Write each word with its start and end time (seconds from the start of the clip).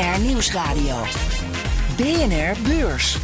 BNR 0.00 0.20
Nieuwsradio. 0.20 0.96
BNR 1.96 2.68
Beurs. 2.68 3.18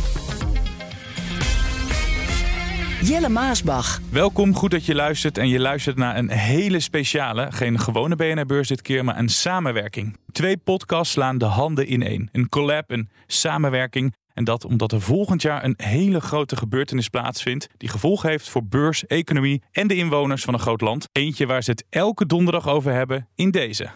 Jelle 3.03 3.29
Maasbach. 3.29 4.01
Welkom, 4.11 4.55
goed 4.55 4.71
dat 4.71 4.87
je 4.87 4.95
luistert. 4.95 5.39
En 5.39 5.49
je 5.49 5.59
luistert 5.59 5.97
naar 5.97 6.17
een 6.17 6.31
hele 6.31 6.81
speciale, 6.81 7.53
geen 7.53 7.79
gewone 7.79 8.17
BNR-beurs 8.17 8.69
dit 8.69 8.83
keer, 8.83 9.05
maar 9.05 9.19
een 9.19 9.29
samenwerking. 9.29 10.17
Twee 10.33 10.57
podcasts 10.57 11.13
slaan 11.13 11.39
de 11.39 11.45
handen 11.45 11.87
in 11.87 12.03
één. 12.03 12.29
Een 12.33 12.49
collab, 12.49 12.91
een 12.91 13.11
samenwerking. 13.27 14.15
En 14.35 14.45
dat 14.45 14.65
omdat 14.65 14.93
er 14.93 15.01
volgend 15.01 15.43
jaar 15.43 15.65
een 15.65 15.75
hele 15.77 16.21
grote 16.21 16.57
gebeurtenis 16.57 17.09
plaatsvindt. 17.09 17.69
Die 17.77 17.89
gevolgen 17.89 18.29
heeft 18.29 18.49
voor 18.49 18.65
beurs, 18.65 19.07
economie 19.07 19.63
en 19.73 19.87
de 19.87 19.95
inwoners 19.95 20.45
van 20.45 20.55
een 20.55 20.61
groot 20.61 20.81
land. 20.81 21.09
Eentje 21.13 21.47
waar 21.47 21.63
ze 21.63 21.71
het 21.71 21.85
elke 21.91 22.27
donderdag 22.27 22.69
over 22.69 22.93
hebben 22.93 23.29
in 23.35 23.51
deze. 23.51 23.91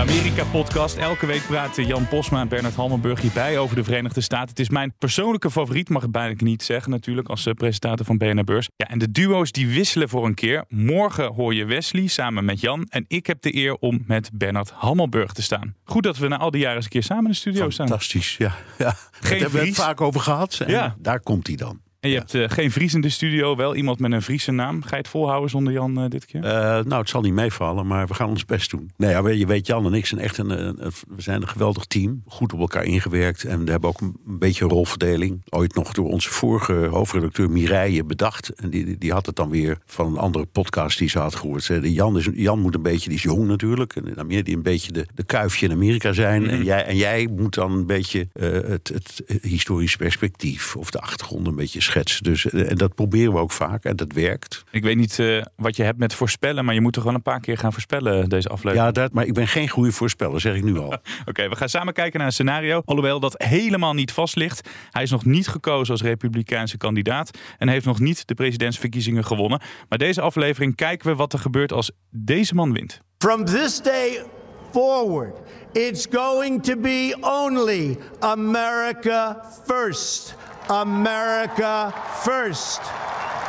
Amerika-podcast. 0.00 0.96
Elke 0.96 1.26
week 1.26 1.46
praten 1.46 1.86
Jan 1.86 2.08
Posma 2.08 2.40
en 2.40 2.48
Bernard 2.48 2.74
Hammelburg 2.74 3.20
hierbij 3.20 3.58
over 3.58 3.76
de 3.76 3.84
Verenigde 3.84 4.20
Staten. 4.20 4.48
Het 4.48 4.58
is 4.58 4.68
mijn 4.68 4.94
persoonlijke 4.98 5.50
favoriet, 5.50 5.88
mag 5.88 6.02
ik 6.02 6.10
bijna 6.10 6.34
niet 6.36 6.62
zeggen 6.62 6.90
natuurlijk, 6.90 7.28
als 7.28 7.46
eh, 7.46 7.54
presentator 7.54 8.06
van 8.06 8.18
BNR 8.18 8.44
Beurs. 8.44 8.68
Ja, 8.76 8.86
en 8.86 8.98
de 8.98 9.10
duo's 9.10 9.52
die 9.52 9.68
wisselen 9.68 10.08
voor 10.08 10.26
een 10.26 10.34
keer. 10.34 10.64
Morgen 10.68 11.32
hoor 11.32 11.54
je 11.54 11.64
Wesley 11.64 12.06
samen 12.06 12.44
met 12.44 12.60
Jan. 12.60 12.86
En 12.88 13.04
ik 13.08 13.26
heb 13.26 13.42
de 13.42 13.54
eer 13.54 13.74
om 13.74 14.02
met 14.06 14.30
Bernard 14.32 14.70
Hammelburg 14.70 15.32
te 15.32 15.42
staan. 15.42 15.74
Goed 15.84 16.02
dat 16.02 16.18
we 16.18 16.28
na 16.28 16.38
al 16.38 16.50
die 16.50 16.60
jaren 16.60 16.76
eens 16.76 16.84
een 16.84 16.90
keer 16.90 17.02
samen 17.02 17.24
in 17.24 17.30
de 17.30 17.36
studio 17.36 17.70
staan. 17.70 17.88
Fantastisch, 17.88 18.36
ja. 18.36 18.54
ja. 18.78 18.94
Geen 19.10 19.20
Daar 19.20 19.38
hebben 19.38 19.60
we 19.60 19.66
het 19.66 19.76
vaak 19.76 20.00
over 20.00 20.20
gehad. 20.20 20.60
En 20.60 20.70
Ja. 20.70 20.96
Daar 20.98 21.20
komt 21.20 21.46
hij 21.46 21.56
dan. 21.56 21.80
En 22.00 22.10
je 22.10 22.16
hebt 22.16 22.34
eh, 22.34 22.44
geen 22.48 22.70
Fries 22.72 22.94
in 22.94 23.00
de 23.00 23.08
studio, 23.08 23.56
wel 23.56 23.74
iemand 23.76 23.98
met 23.98 24.12
een 24.12 24.22
Friese 24.22 24.52
naam. 24.52 24.82
Ga 24.82 24.88
je 24.90 24.96
het 24.96 25.08
volhouden 25.08 25.50
zonder 25.50 25.72
Jan 25.72 25.98
eh, 26.00 26.08
dit 26.08 26.24
keer? 26.26 26.44
Eh, 26.44 26.50
nou, 26.84 26.94
het 27.00 27.08
zal 27.08 27.20
niet 27.20 27.32
meevallen, 27.32 27.86
maar 27.86 28.06
we 28.06 28.14
gaan 28.14 28.28
ons 28.28 28.44
best 28.44 28.70
doen. 28.70 28.90
Nee, 28.96 29.10
ja, 29.10 29.28
je 29.28 29.46
weet, 29.46 29.66
Jan 29.66 29.86
en 29.86 29.94
ik 29.94 30.06
zijn 30.06 30.20
echt 30.20 30.38
een, 30.38 30.50
een- 30.50 30.84
een- 30.84 30.92
we 31.08 31.22
zijn 31.22 31.42
een 31.42 31.48
geweldig 31.48 31.84
team. 31.84 32.22
Goed 32.26 32.52
op 32.52 32.60
elkaar 32.60 32.84
ingewerkt. 32.84 33.44
En 33.44 33.64
we 33.64 33.70
hebben 33.70 33.88
ook 33.90 34.00
een, 34.00 34.16
beetje 34.26 34.64
een 34.64 34.70
rolverdeling. 34.70 35.42
Ooit 35.48 35.74
nog 35.74 35.92
door 35.92 36.08
onze 36.08 36.30
vorige 36.30 36.72
hoofdredacteur 36.72 37.50
Mireille 37.50 38.04
bedacht. 38.04 38.48
En 38.48 38.70
die, 38.70 38.98
die- 38.98 39.12
had 39.12 39.26
het 39.26 39.36
dan 39.36 39.50
weer 39.50 39.78
van 39.86 40.06
een 40.06 40.18
andere 40.18 40.46
podcast 40.46 40.98
die 40.98 41.08
ze 41.08 41.18
had 41.18 41.34
gehoord. 41.34 41.62
Ze 41.62 41.74
zei, 41.82 41.92
Jan, 41.92 42.16
is, 42.18 42.28
Jan 42.34 42.60
moet 42.60 42.74
een 42.74 42.82
beetje, 42.82 43.08
die 43.08 43.18
is 43.18 43.24
jong 43.24 43.46
natuurlijk. 43.46 43.96
En 43.96 44.06
in 44.08 44.18
Amerika 44.18 44.44
die 44.44 44.56
een 44.56 44.62
beetje 44.62 44.92
de, 44.92 45.06
de 45.14 45.24
kuifje 45.24 45.66
in 45.66 45.72
Amerika 45.72 46.12
zijn. 46.12 46.48
en, 46.50 46.64
jij, 46.64 46.84
en 46.84 46.96
jij 46.96 47.28
moet 47.36 47.54
dan 47.54 47.72
een 47.72 47.86
beetje 47.86 48.28
het, 48.40 48.88
het 48.88 49.22
historisch 49.42 49.96
perspectief 49.96 50.76
of 50.76 50.90
de 50.90 51.00
achtergrond 51.00 51.46
een 51.46 51.56
beetje 51.56 51.80
schetsen. 51.90 52.22
Dus, 52.22 52.50
eh, 52.50 52.70
en 52.70 52.76
dat 52.76 52.94
proberen 52.94 53.32
we 53.32 53.38
ook 53.38 53.50
vaak 53.50 53.84
en 53.84 53.96
dat 53.96 54.12
werkt. 54.12 54.64
Ik 54.70 54.82
weet 54.82 54.96
niet 54.96 55.18
eh, 55.18 55.42
wat 55.56 55.76
je 55.76 55.82
hebt 55.82 55.98
met 55.98 56.14
voorspellen, 56.14 56.64
maar 56.64 56.74
je 56.74 56.80
moet 56.80 56.92
toch 56.92 57.04
wel 57.04 57.14
een 57.14 57.22
paar 57.22 57.40
keer 57.40 57.58
gaan 57.58 57.72
voorspellen 57.72 58.28
deze 58.28 58.48
aflevering. 58.48 58.86
Ja, 58.86 58.92
dat, 58.92 59.12
maar 59.12 59.26
ik 59.26 59.34
ben 59.34 59.48
geen 59.48 59.68
goede 59.68 59.92
voorspeller, 59.92 60.40
zeg 60.40 60.54
ik 60.54 60.64
nu 60.64 60.78
al. 60.78 60.96
Oké, 61.30 61.48
we 61.48 61.56
gaan 61.56 61.68
samen 61.68 61.92
kijken 61.92 62.18
naar 62.18 62.26
een 62.26 62.32
scenario. 62.32 62.82
Alhoewel 62.84 63.20
dat 63.20 63.42
helemaal 63.42 63.94
niet 63.94 64.12
vast 64.12 64.36
ligt. 64.36 64.68
Hij 64.90 65.02
is 65.02 65.10
nog 65.10 65.24
niet 65.24 65.48
gekozen 65.48 65.92
als 65.92 66.02
republikeinse 66.02 66.76
kandidaat. 66.76 67.38
En 67.58 67.68
heeft 67.68 67.86
nog 67.86 68.00
niet 68.00 68.28
de 68.28 68.34
presidentsverkiezingen 68.34 69.24
gewonnen. 69.24 69.60
Maar 69.88 69.98
deze 69.98 70.20
aflevering 70.20 70.76
kijken 70.76 71.10
we 71.10 71.14
wat 71.14 71.32
er 71.32 71.38
gebeurt 71.38 71.72
als 71.72 71.90
deze 72.10 72.54
man 72.54 72.72
wint. 72.72 73.00
From 73.18 73.44
this 73.44 73.82
day 73.82 74.24
forward, 74.70 75.34
it's 75.72 76.06
going 76.10 76.62
to 76.62 76.76
be 76.76 77.16
only 77.20 77.98
America 78.20 79.44
first. 79.66 80.34
America 80.70 81.92
first. 82.22 82.80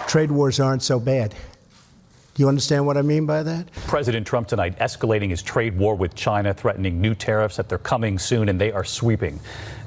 Trade 0.08 0.32
wars 0.32 0.60
aren't 0.60 0.82
so 0.82 1.00
bad. 1.00 1.36
Do 2.34 2.42
you 2.42 2.50
understand 2.50 2.88
what 2.88 2.98
I 2.98 3.04
mean 3.04 3.28
by 3.28 3.44
that? 3.44 3.72
President 3.86 4.26
Trump 4.26 4.48
tonight 4.48 4.80
escalating 4.80 5.30
his 5.30 5.44
trade 5.44 5.78
war 5.78 5.94
with 5.94 6.16
China, 6.16 6.52
threatening 6.52 7.00
new 7.00 7.14
tariffs 7.14 7.58
that 7.58 7.70
they're 7.70 7.78
coming 7.78 8.18
soon, 8.18 8.50
and 8.50 8.60
they 8.60 8.72
are 8.72 8.84
sweeping. 8.84 9.40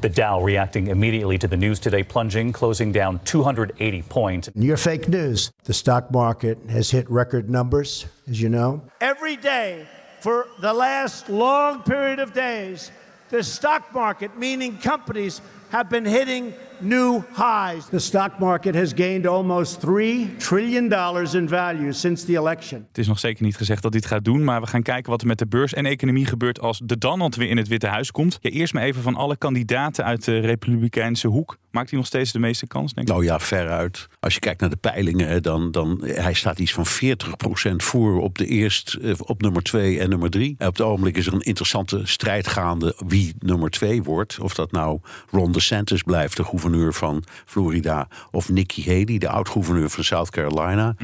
The 0.03 0.11
Dow 0.11 0.43
reacting 0.43 0.87
immediately 0.87 1.37
to 1.39 1.49
the 1.49 1.57
news 1.57 1.81
today, 1.81 2.05
plunging, 2.05 2.53
closing 2.53 2.93
down 2.93 3.19
280 3.25 4.03
points. 4.03 4.51
Your 4.55 4.77
fake 4.77 5.09
news. 5.09 5.51
The 5.65 5.75
stock 5.75 6.13
market 6.13 6.59
has 6.69 6.91
hit 6.91 7.11
record 7.11 7.51
numbers, 7.51 8.07
as 8.29 8.41
you 8.41 8.49
know. 8.49 8.83
Every 9.01 9.37
day 9.37 9.89
for 10.21 10.47
the 10.61 10.73
last 10.73 11.29
long 11.29 11.83
period 11.83 12.21
of 12.21 12.33
days, 12.33 12.93
the 13.31 13.43
stock 13.43 13.93
market, 13.93 14.39
meaning 14.39 14.79
companies, 14.79 15.41
have 15.71 15.91
been 15.91 16.05
hitting 16.05 16.55
new 16.85 17.21
highs. 17.35 17.89
The 17.91 17.99
stock 17.99 18.39
market 18.39 18.75
has 18.75 18.93
gained 18.95 19.27
almost 19.27 19.87
$3 19.87 20.37
trillion 20.37 20.93
in 21.35 21.49
value 21.49 21.93
since 21.93 22.27
the 22.27 22.33
election. 22.33 22.87
Het 22.89 22.99
is 22.99 23.07
nog 23.07 23.19
zeker 23.19 23.45
niet 23.45 23.57
gezegd 23.57 23.83
dat 23.83 23.93
hij 23.93 24.01
het 24.05 24.13
gaat 24.13 24.25
doen. 24.25 24.45
Maar 24.45 24.61
we 24.61 24.67
gaan 24.67 24.83
kijken 24.83 25.11
wat 25.11 25.21
er 25.21 25.27
met 25.27 25.39
de 25.39 25.47
beurs 25.47 25.75
en 25.75 25.87
economie 25.87 26.27
gebeurt 26.27 26.61
als 26.61 26.81
de 26.85 26.99
Donald 26.99 27.37
weer 27.37 27.49
in 27.49 27.57
het 27.57 27.69
Witte 27.69 27.87
Huis 27.87 28.11
komt. 28.11 28.39
Ja, 28.41 28.51
eerst 28.51 28.75
maar 28.75 28.83
even 28.83 29.03
van 29.03 29.15
alle 29.15 29.37
kandidaten 29.37 30.05
uit 30.05 30.25
de 30.25 30.39
republikeinse 30.39 31.29
hoek. 31.29 31.57
Maakt 31.71 31.91
hij 31.91 31.99
nog 31.99 32.07
steeds 32.07 32.33
de 32.33 32.39
meeste 32.39 32.67
kans, 32.67 32.95
denk 32.95 33.09
ik? 33.09 33.13
Nou 33.13 33.25
ja, 33.25 33.41
veruit. 33.41 34.09
Als 34.21 34.35
je 34.35 34.41
kijkt 34.41 34.61
naar 34.61 34.71
de 34.71 34.77
peilingen, 34.77 35.43
dan, 35.43 35.71
dan 35.71 36.01
hij 36.05 36.35
staat 36.35 36.59
iets 36.59 36.73
van 36.73 36.87
40% 36.87 37.77
voor 37.77 38.21
op 38.21 38.39
de 38.39 38.47
eerst, 38.47 38.95
eh, 38.95 39.13
op 39.19 39.43
nummer 39.43 39.63
2 39.63 40.01
en 40.01 40.09
nummer 40.09 40.31
3. 40.31 40.55
En 40.59 40.67
op 40.67 40.77
het 40.77 40.87
ogenblik 40.87 41.17
is 41.17 41.27
er 41.27 41.33
een 41.33 41.41
interessante 41.41 42.01
strijd 42.05 42.47
gaande 42.47 42.97
wie 43.07 43.35
nummer 43.39 43.71
2 43.71 44.03
wordt. 44.03 44.39
Of 44.41 44.55
dat 44.55 44.73
nou 44.73 45.01
Ron 45.31 45.53
DeSantis 45.53 46.03
blijft, 46.03 46.37
de 46.37 46.45
gouverneur 46.45 46.74
van 46.93 47.25
Florida, 47.45 48.09
of 48.31 48.49
Nikki 48.49 48.85
Haley, 48.85 49.19
de 49.19 49.29
oud-gouverneur 49.29 49.91
van 49.91 50.05
South 50.05 50.31
Carolina. 50.31 50.95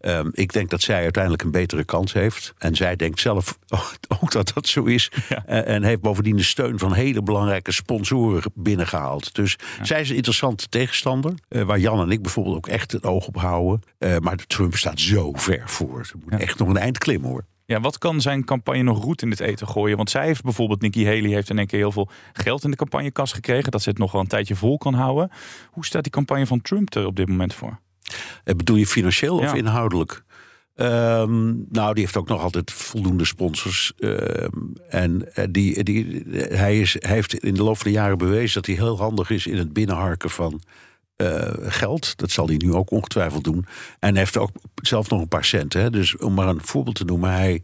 Ehm, 0.00 0.28
ik 0.32 0.52
denk 0.52 0.70
dat 0.70 0.80
zij 0.82 1.02
uiteindelijk 1.02 1.42
een 1.42 1.50
betere 1.50 1.84
kans 1.84 2.12
heeft. 2.12 2.54
En 2.58 2.74
zij 2.76 2.96
denkt 2.96 3.20
zelf 3.20 3.58
ook 4.22 4.32
dat 4.32 4.50
dat 4.54 4.66
zo 4.66 4.84
is. 4.84 5.10
Eh, 5.46 5.68
en 5.68 5.82
heeft 5.82 6.00
bovendien 6.00 6.36
de 6.36 6.42
steun 6.42 6.78
van 6.78 6.92
hele 6.92 7.22
belangrijke 7.22 7.72
sponsoren 7.72 8.42
binnengehaald. 8.54 9.34
Dus 9.34 9.56
zij 9.82 10.00
is 10.00 10.10
een 10.10 10.16
interessante 10.16 10.68
tegenstander. 10.68 11.34
eh, 11.48 11.62
waar 11.62 11.78
Jan 11.78 12.00
en 12.00 12.10
ik 12.10 12.22
bijvoorbeeld 12.22 12.56
ook 12.56 12.66
echt 12.68 12.92
het 12.92 13.04
oog 13.04 13.26
op 13.26 13.36
houden. 13.36 13.82
Eh, 13.98 14.18
maar 14.18 14.36
Trump 14.36 14.76
staat 14.76 15.00
zo 15.00 15.32
ver 15.32 15.62
voor. 15.68 15.98
Er 15.98 16.18
moet 16.24 16.40
echt 16.40 16.58
nog 16.58 16.68
een 16.68 16.76
eind 16.76 16.98
klimmen 16.98 17.30
hoor. 17.30 17.44
Ja, 17.70 17.80
wat 17.80 17.98
kan 17.98 18.20
zijn 18.20 18.44
campagne 18.44 18.82
nog 18.82 19.04
roet 19.04 19.22
in 19.22 19.30
het 19.30 19.40
eten 19.40 19.68
gooien? 19.68 19.96
Want 19.96 20.10
zij 20.10 20.26
heeft 20.26 20.42
bijvoorbeeld, 20.42 20.80
Nikki 20.80 21.04
Haley 21.04 21.30
heeft 21.30 21.50
in 21.50 21.58
één 21.58 21.66
keer 21.66 21.78
heel 21.78 21.92
veel 21.92 22.08
geld 22.32 22.64
in 22.64 22.70
de 22.70 22.76
campagnekas 22.76 23.32
gekregen. 23.32 23.70
Dat 23.70 23.82
ze 23.82 23.88
het 23.88 23.98
nog 23.98 24.12
wel 24.12 24.20
een 24.20 24.26
tijdje 24.26 24.56
vol 24.56 24.78
kan 24.78 24.94
houden. 24.94 25.30
Hoe 25.70 25.84
staat 25.84 26.02
die 26.02 26.12
campagne 26.12 26.46
van 26.46 26.60
Trump 26.60 26.94
er 26.94 27.06
op 27.06 27.16
dit 27.16 27.28
moment 27.28 27.54
voor? 27.54 27.78
Eh, 28.44 28.54
bedoel 28.54 28.76
je 28.76 28.86
financieel 28.86 29.40
Ja. 29.40 29.46
of 29.46 29.54
inhoudelijk? 29.54 30.24
Ehm, 30.74 31.46
nou, 31.68 31.94
die 31.94 32.02
heeft 32.02 32.16
ook 32.16 32.28
nog 32.28 32.42
altijd 32.42 32.72
voldoende 32.72 33.24
sponsors. 33.24 33.92
Ehm, 33.98 34.48
en 34.88 35.34
eh, 35.34 35.44
die, 35.50 35.84
die, 35.84 36.22
hij, 36.32 36.80
is, 36.80 36.96
hij 36.98 37.14
heeft 37.14 37.34
in 37.34 37.54
de 37.54 37.62
loop 37.62 37.76
van 37.76 37.86
de 37.86 37.98
jaren 37.98 38.18
bewezen 38.18 38.54
dat 38.54 38.66
hij 38.66 38.74
heel 38.74 38.98
handig 38.98 39.30
is 39.30 39.46
in 39.46 39.56
het 39.56 39.72
binnenharken 39.72 40.30
van 40.30 40.60
eh, 41.20 41.70
geld. 41.72 42.16
Dat 42.18 42.30
zal 42.30 42.46
hij 42.46 42.56
nu 42.56 42.72
ook 42.72 42.90
ongetwijfeld 42.90 43.44
doen. 43.44 43.66
En 43.98 44.16
heeft 44.16 44.36
ook 44.36 44.50
zelf 44.82 45.10
nog 45.10 45.20
een 45.20 45.28
paar 45.28 45.44
centen. 45.44 45.80
Hè. 45.80 45.90
Dus 45.90 46.16
om 46.16 46.34
maar 46.34 46.48
een 46.48 46.64
voorbeeld 46.64 46.96
te 46.96 47.04
noemen, 47.04 47.30
hij 47.30 47.62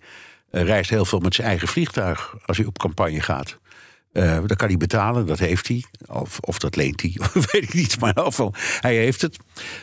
eh, 0.50 0.62
reist 0.62 0.90
heel 0.90 1.04
veel 1.04 1.18
met 1.18 1.34
zijn 1.34 1.48
eigen 1.48 1.68
vliegtuig 1.68 2.36
als 2.46 2.56
hij 2.56 2.66
op 2.66 2.78
campagne 2.78 3.20
gaat. 3.20 3.58
Eh 4.12 4.38
dat 4.46 4.56
kan 4.56 4.68
hij 4.68 4.76
betalen, 4.76 5.26
dat 5.26 5.38
heeft 5.38 5.68
hij. 5.68 5.84
Of, 6.06 6.38
of 6.40 6.58
dat 6.58 6.76
leent 6.76 7.02
hij, 7.02 7.16
weet 7.52 7.62
ik 7.62 7.74
niet. 7.74 8.00
Maar 8.00 8.14
in 8.14 8.52
hij 8.80 8.96
heeft 8.96 9.22
het. 9.22 9.36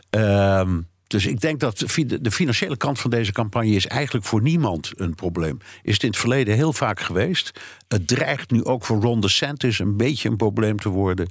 Ehm, 0.10 0.80
dus 1.08 1.26
ik 1.26 1.42
denk 1.42 1.60
dat 1.60 1.78
de 2.22 2.32
financiële 2.32 2.78
kant 2.78 3.00
van 3.00 3.10
deze 3.10 3.32
campagne 3.32 3.76
is 3.76 3.88
eigenlijk 3.88 4.26
voor 4.26 4.42
niemand 4.42 4.92
een 4.96 5.16
probleem. 5.16 5.58
Is 5.82 5.94
het 5.94 6.04
in 6.04 6.10
het 6.10 6.18
verleden 6.18 6.56
heel 6.56 6.74
vaak 6.74 7.00
geweest. 7.00 7.60
Het 7.88 8.08
dreigt 8.08 8.52
nu 8.52 8.64
ook 8.64 8.86
voor 8.86 9.02
Ron 9.02 9.22
DeSantis 9.22 9.80
een 9.80 9.98
beetje 9.98 10.30
een 10.30 10.38
probleem 10.38 10.80
te 10.80 10.90
worden. 10.90 11.30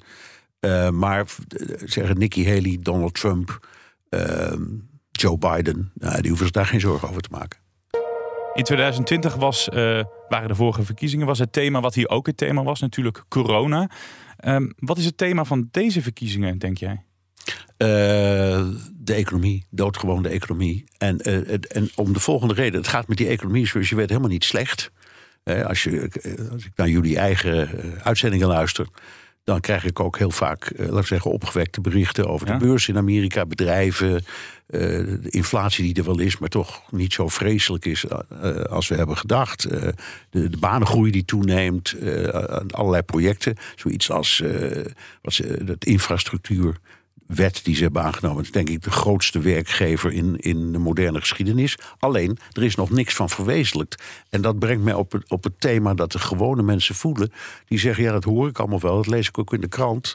Eh, 0.63 0.91
maar 0.91 1.19
eh, 1.49 1.77
zeggen 1.85 2.19
Nikki 2.19 2.49
Haley, 2.49 2.79
Donald 2.81 3.15
Trump, 3.15 3.69
ehm, 4.09 4.63
Joe 5.11 5.39
Biden, 5.39 5.93
nou, 5.95 6.21
die 6.21 6.29
hoeven 6.29 6.47
zich 6.47 6.51
daar 6.51 6.67
geen 6.67 6.81
zorgen 6.81 7.09
over 7.09 7.23
te 7.23 7.29
maken. 7.31 7.59
In 8.55 8.63
2020 8.65 9.35
was, 9.35 9.69
uh, 9.69 10.05
waren 10.29 10.49
de 10.49 10.55
vorige 10.55 10.83
verkiezingen, 10.83 11.27
was 11.27 11.39
het 11.39 11.53
thema 11.53 11.81
wat 11.81 11.95
hier 11.95 12.09
ook 12.09 12.27
het 12.27 12.37
thema 12.37 12.63
was, 12.63 12.81
natuurlijk 12.81 13.25
corona. 13.29 13.91
Um, 14.45 14.73
wat 14.77 14.99
is 14.99 15.05
het 15.05 15.17
thema 15.17 15.45
van 15.45 15.69
deze 15.71 16.03
verkiezingen, 16.03 16.59
denk 16.59 16.79
jij? 16.79 17.03
Uh, 17.79 17.89
de 18.95 19.15
economie, 19.15 19.67
doodgewoon 19.71 20.23
de 20.23 20.29
economie. 20.29 20.85
En, 20.99 21.29
uh, 21.29 21.51
en 21.69 21.91
om 21.95 22.13
de 22.13 22.21
volgende 22.21 22.55
reden, 22.55 22.81
het 22.81 22.89
gaat 22.89 23.09
met 23.09 23.17
die 23.17 23.29
economie, 23.29 23.67
zoals 23.67 23.89
je 23.89 23.97
weet, 23.97 24.09
helemaal 24.09 24.31
niet 24.31 24.45
slecht. 24.45 24.93
als, 25.45 25.83
je, 25.83 26.11
als 26.53 26.65
ik 26.65 26.73
naar 26.77 26.89
jullie 26.89 27.19
eigen 27.19 27.69
uitzendingen 28.03 28.49
luister, 28.49 28.87
dan 29.45 29.61
krijg 29.61 29.85
ik 29.85 30.01
ook 30.01 30.19
heel 30.19 30.31
vaak, 30.31 30.71
uh, 30.71 30.79
laten 30.79 30.95
we 30.95 31.07
zeggen, 31.07 31.31
opgewekte 31.31 31.81
berichten 31.81 32.27
over 32.27 32.47
de 32.47 32.57
beurs 32.57 32.89
in 32.89 32.97
Amerika, 32.97 33.47
bedrijven, 33.47 34.13
uh, 34.13 34.21
de 34.71 35.31
inflatie 35.31 35.85
die 35.85 35.95
er 35.95 36.05
wel 36.05 36.19
is, 36.19 36.39
maar 36.39 36.49
toch 36.49 36.83
niet 36.91 37.13
zo 37.13 37.29
vreselijk 37.29 37.85
is 37.85 38.05
uh, 38.05 38.55
als 38.65 38.89
we 38.89 38.95
hebben 38.95 39.17
gedacht. 39.17 39.63
de, 39.63 39.95
de, 40.31 40.59
banengroei 40.59 41.11
die 41.11 41.25
toeneemt, 41.25 41.95
allerlei 42.71 43.03
projecten, 43.03 43.57
zoiets 43.77 44.11
als 44.11 44.43
wat 45.23 45.33
ze, 45.33 45.65
dat 45.65 45.85
infrastructuur 45.85 46.77
wet 47.27 47.61
die 47.65 47.75
ze 47.75 47.83
hebben 47.83 48.03
aangenomen. 48.03 48.43
is 48.43 48.51
denk 48.51 48.69
ik 48.69 48.83
de 48.83 48.91
grootste 48.91 49.41
werkgever 49.41 50.13
in, 50.13 50.37
in 50.37 50.73
de 50.73 50.79
moderne 50.79 51.21
geschiedenis. 51.21 51.79
Alleen, 51.99 52.39
er 52.53 52.63
is 52.63 52.75
nog 52.75 52.91
niks 52.91 53.15
van 53.15 53.31
verwezenlijkt. 53.31 54.03
En 54.31 54.43
dat 54.43 54.59
brengt 54.59 54.85
mij 54.85 54.95
op 54.95 55.13
het, 55.13 55.31
op 55.31 55.45
het 55.45 55.61
thema 55.61 55.95
dat 55.95 56.13
de 56.13 56.19
gewone 56.19 56.63
mensen 56.63 56.95
voelen. 56.95 57.33
Die 57.67 57.79
zeggen, 57.79 58.05
ja, 58.05 58.13
dat 58.13 58.25
hoor 58.25 58.49
ik 58.49 58.59
allemaal 58.59 58.81
wel. 58.81 58.97
Dat 58.97 59.07
lees 59.07 59.29
ik 59.29 59.39
ook 59.39 59.53
in 59.53 59.61
de 59.61 59.69
krant. 59.69 60.15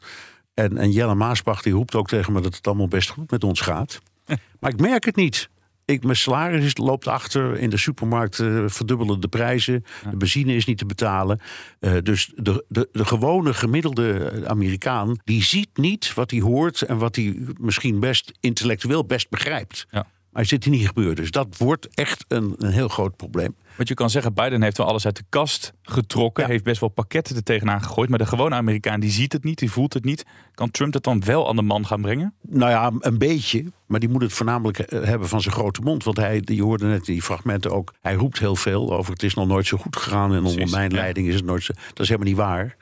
En, 0.54 0.78
en 0.78 0.92
Jelle 0.92 1.16
Maasbach 1.16 1.62
die 1.62 1.74
roept 1.74 1.96
ook 1.96 2.08
tegen 2.08 2.34
me 2.34 2.42
dat 2.42 2.56
het 2.56 2.68
allemaal 2.68 2.88
best 2.88 3.10
goed 3.10 3.32
met 3.32 3.44
ons 3.44 3.62
gaat. 3.62 4.00
Maar 4.60 4.72
ik 4.72 4.80
merk 4.80 5.06
het 5.06 5.16
niet. 5.16 5.50
Ik, 5.88 6.04
mijn 6.04 6.16
salaris 6.16 6.78
loopt 6.78 7.08
achter. 7.08 7.58
In 7.58 7.70
de 7.70 7.78
supermarkt 7.78 8.40
uh, 8.40 8.64
verdubbelen 8.68 9.20
de 9.20 9.28
prijzen. 9.28 9.84
De 10.10 10.18
benzine 10.18 10.56
is 10.56 10.66
niet 10.66 10.78
te 10.78 10.86
betalen. 10.86 11.40
Uh, 11.80 11.98
dus 12.04 12.32
de, 12.36 12.66
de, 12.68 12.90
de 12.92 13.06
gewone 13.06 13.54
gemiddelde 13.54 14.42
Amerikaan... 14.48 15.18
die 15.24 15.44
ziet 15.44 15.70
niet 15.78 16.14
wat 16.14 16.32
hij 16.32 16.40
hoort... 16.40 16.82
en 16.82 16.98
wat 16.98 17.16
hij 17.16 17.38
misschien 17.60 18.00
best 18.00 18.32
intellectueel 18.40 19.06
best 19.06 19.30
begrijpt. 19.30 19.86
Ja. 19.90 20.06
Maar 20.38 20.46
het 20.46 20.56
zit 20.56 20.64
hier 20.64 20.80
niet 20.80 20.88
gebeurd. 20.88 21.18
Dus 21.18 21.32
dat 21.32 21.58
wordt 21.58 21.88
echt 21.94 22.26
een, 22.28 22.56
een 22.58 22.72
heel 22.72 22.88
groot 22.88 23.16
probleem. 23.16 23.56
Want 23.76 23.90
je 23.90 23.96
kan 23.96 24.10
zeggen, 24.10 24.34
Biden 24.34 24.62
heeft 24.62 24.78
wel 24.78 24.88
alles 24.88 25.06
uit 25.06 25.16
de 25.16 25.24
kast 25.30 25.74
getrokken. 25.82 26.46
Heeft 26.46 26.64
best 26.64 26.80
wel 26.80 26.90
pakketten 26.90 27.36
er 27.36 27.44
tegenaan 27.44 27.82
gegooid. 27.82 28.10
Maar 28.10 28.18
de 28.18 28.26
gewone 28.26 28.56
Amerikaan 28.56 29.00
die 29.00 29.10
ziet 29.10 29.34
het 29.34 29.44
niet, 29.44 29.60
die 29.60 29.72
voelt 29.72 29.94
het 29.94 30.04
niet. 30.04 30.26
Kan 30.54 30.72
Trump 30.72 30.94
het 30.94 31.04
dan 31.04 31.24
wel 31.26 31.50
aan 31.50 31.56
de 31.56 31.62
man 31.62 31.86
gaan 31.86 32.02
brengen? 32.02 32.34
Nou 32.42 32.72
ja, 32.72 32.92
een 33.00 33.18
beetje. 33.18 33.72
Maar 33.86 34.00
die 34.00 34.10
moet 34.10 34.22
het 34.22 34.34
voornamelijk 34.34 34.80
eh, 34.80 35.04
hebben 35.04 35.28
van 35.28 35.42
zijn 35.42 35.56
grote 35.56 35.82
mond. 35.82 36.04
Want 36.04 36.18
hij, 36.18 36.42
je 36.46 36.64
hoorde 36.64 36.86
net 36.86 37.06
die 37.06 37.22
fragmenten 37.22 37.72
ook. 37.72 37.94
Hij 38.02 38.14
roept 38.14 38.40
heel 38.40 38.56
veel 38.56 38.98
over 38.98 39.14
het 39.14 39.24
is 39.24 39.34
nog 39.34 39.48
nooit 39.48 39.68
zo 39.68 39.78
goed 39.78 39.96
gegaan. 39.96 40.34
En 40.34 40.46
onder 40.46 40.70
mijn 40.70 40.92
leiding 40.92 41.28
is 41.28 41.36
het 41.36 41.46
nooit 41.46 41.64
zo. 41.64 41.74
Dat 41.74 42.00
is 42.00 42.10
helemaal 42.10 42.30
niet 42.30 42.40
waar. 42.40 42.76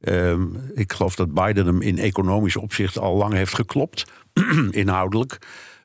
Um, 0.00 0.70
ik 0.74 0.92
geloof 0.92 1.14
dat 1.14 1.34
Biden 1.34 1.66
hem 1.66 1.82
in 1.82 1.98
economisch 1.98 2.56
opzicht 2.56 2.98
al 2.98 3.16
lang 3.16 3.32
heeft 3.32 3.54
geklopt. 3.54 4.04
inhoudelijk. 4.70 5.38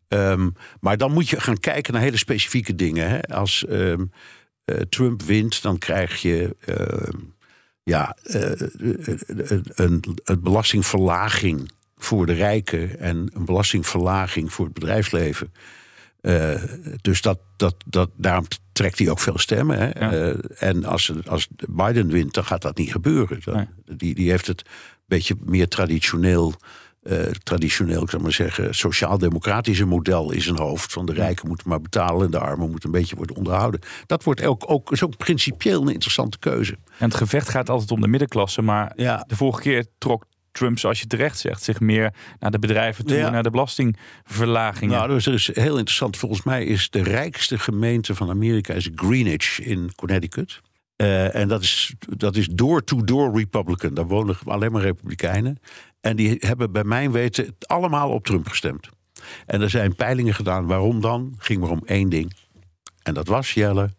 Um, 0.08 0.54
maar 0.80 0.98
dan 0.98 1.14
moet 1.14 1.30
je 1.30 1.40
gaan 1.40 1.60
kijken 1.60 1.94
naar 1.94 2.02
hele 2.02 2.18
specifieke 2.18 2.76
dingen. 2.76 3.10
Hè? 3.10 3.22
Als 3.22 3.66
um, 3.70 4.12
uh, 4.66 4.78
Trump 4.78 5.22
wint, 5.22 5.62
dan 5.62 5.78
krijg 5.78 6.22
je 6.22 6.56
uh, 6.66 7.14
ja, 7.84 8.18
uh, 8.24 8.52
een, 9.76 10.04
een 10.24 10.42
belastingverlaging 10.42 11.72
voor 11.98 12.26
de 12.26 12.34
rijken 12.34 13.00
en 13.00 13.30
een 13.34 13.46
belastingverlaging 13.46 14.54
voor 14.54 14.66
het 14.66 14.74
bedrijfsleven. 14.74 15.54
dus 17.02 17.22
dat, 17.22 17.40
dat, 17.56 17.76
dat, 17.86 18.10
daarom 18.16 18.46
trekt 18.72 19.00
hij 19.00 19.10
ook 19.10 19.20
veel 19.20 19.38
stemmen. 19.38 19.78
Hè? 19.78 19.86
Ja. 19.86 20.34
en 20.58 20.86
als, 20.86 21.12
als 21.26 21.48
Biden 21.70 22.08
wint, 22.08 22.34
dan 22.34 22.46
gaat 22.46 22.62
dat 22.62 22.78
niet 22.78 22.92
gebeuren. 22.92 23.40
Dan, 23.44 23.56
nee. 23.56 23.98
die, 23.98 24.16
die 24.16 24.30
heeft 24.30 24.48
het 24.48 24.62
een 24.62 25.04
beetje 25.06 25.36
meer 25.46 25.68
traditioneel 25.68 26.56
uh, 27.10 27.20
traditioneel, 27.44 28.02
ik 28.02 28.10
zou 28.10 28.22
maar 28.22 28.32
zeggen, 28.32 28.76
sociaal-democratische 28.76 29.86
model 29.86 30.32
in 30.32 30.42
zijn 30.42 30.58
hoofd. 30.58 30.94
Van 30.94 31.06
de 31.06 31.14
rijken 31.14 31.48
moeten 31.48 31.70
maar 31.70 31.82
betalen 31.82 32.26
en 32.26 32.32
de 32.32 32.40
armen 32.40 32.70
moeten 32.70 32.90
een 32.90 33.00
beetje 33.00 33.16
worden 33.16 33.36
onderhouden. 33.36 33.80
Dat 34.06 34.24
wordt 34.24 34.46
ook, 34.46 34.64
ook, 34.68 34.92
is 34.92 35.04
ook 35.04 35.18
principieel 35.18 35.82
een 35.82 35.94
interessante 35.94 36.40
keuze. 36.40 36.78
En 36.98 37.06
het 37.06 37.16
gevecht 37.16 37.50
gaat 37.50 37.70
altijd 37.70 37.92
om 37.92 38.02
de 38.02 38.08
middenklasse. 38.08 38.62
Maar 38.62 38.92
ja. 38.96 39.24
de 39.28 39.36
vorige 39.36 39.62
keer 39.62 39.86
trok 39.98 40.26
Trump, 40.58 40.80
zoals 40.80 41.00
je 41.00 41.08
terecht 41.08 41.40
zegt, 41.40 41.64
zich 41.64 41.80
meer 41.80 42.14
naar 42.40 42.52
de 42.52 42.60
bedrijven 42.60 43.06
toe, 43.06 43.18
ja. 43.18 43.30
naar 43.30 43.44
de 43.44 43.50
belastingverlagingen. 43.50 44.98
Nou, 44.98 45.10
dus 45.10 45.26
er 45.26 45.34
is 45.34 45.50
heel 45.54 45.78
interessant. 45.78 46.18
Volgens 46.18 46.44
mij 46.44 46.66
is 46.66 46.90
de 46.90 47.04
rijkste 47.04 47.60
gemeente 47.60 48.16
van 48.16 48.30
Amerika 48.30 48.74
is 48.74 48.90
Greenwich 48.96 49.60
in 49.60 49.92
Connecticut. 49.96 50.62
Uh, 50.98 51.36
en 51.36 51.48
dat 51.48 51.62
is, 51.62 51.94
dat 52.18 52.36
is 52.36 52.48
door-to-door 52.48 53.38
Republican. 53.38 53.94
Daar 53.94 54.08
wonen 54.08 54.38
alleen 54.44 54.72
maar 54.72 54.82
Republikeinen. 54.82 55.60
En 56.02 56.16
die 56.16 56.38
hebben 56.40 56.72
bij 56.72 56.84
mijn 56.84 57.12
weten 57.12 57.56
allemaal 57.60 58.10
op 58.10 58.26
Trump 58.26 58.48
gestemd. 58.48 58.90
En 59.46 59.62
er 59.62 59.70
zijn 59.70 59.96
peilingen 59.96 60.34
gedaan. 60.34 60.66
Waarom 60.66 61.02
dan? 61.02 61.36
Ging 61.38 61.60
maar 61.60 61.70
om 61.70 61.82
één 61.86 62.10
ding. 62.10 62.36
En 63.04 63.14
dat 63.14 63.28
was, 63.28 63.54
Jelle... 63.54 63.96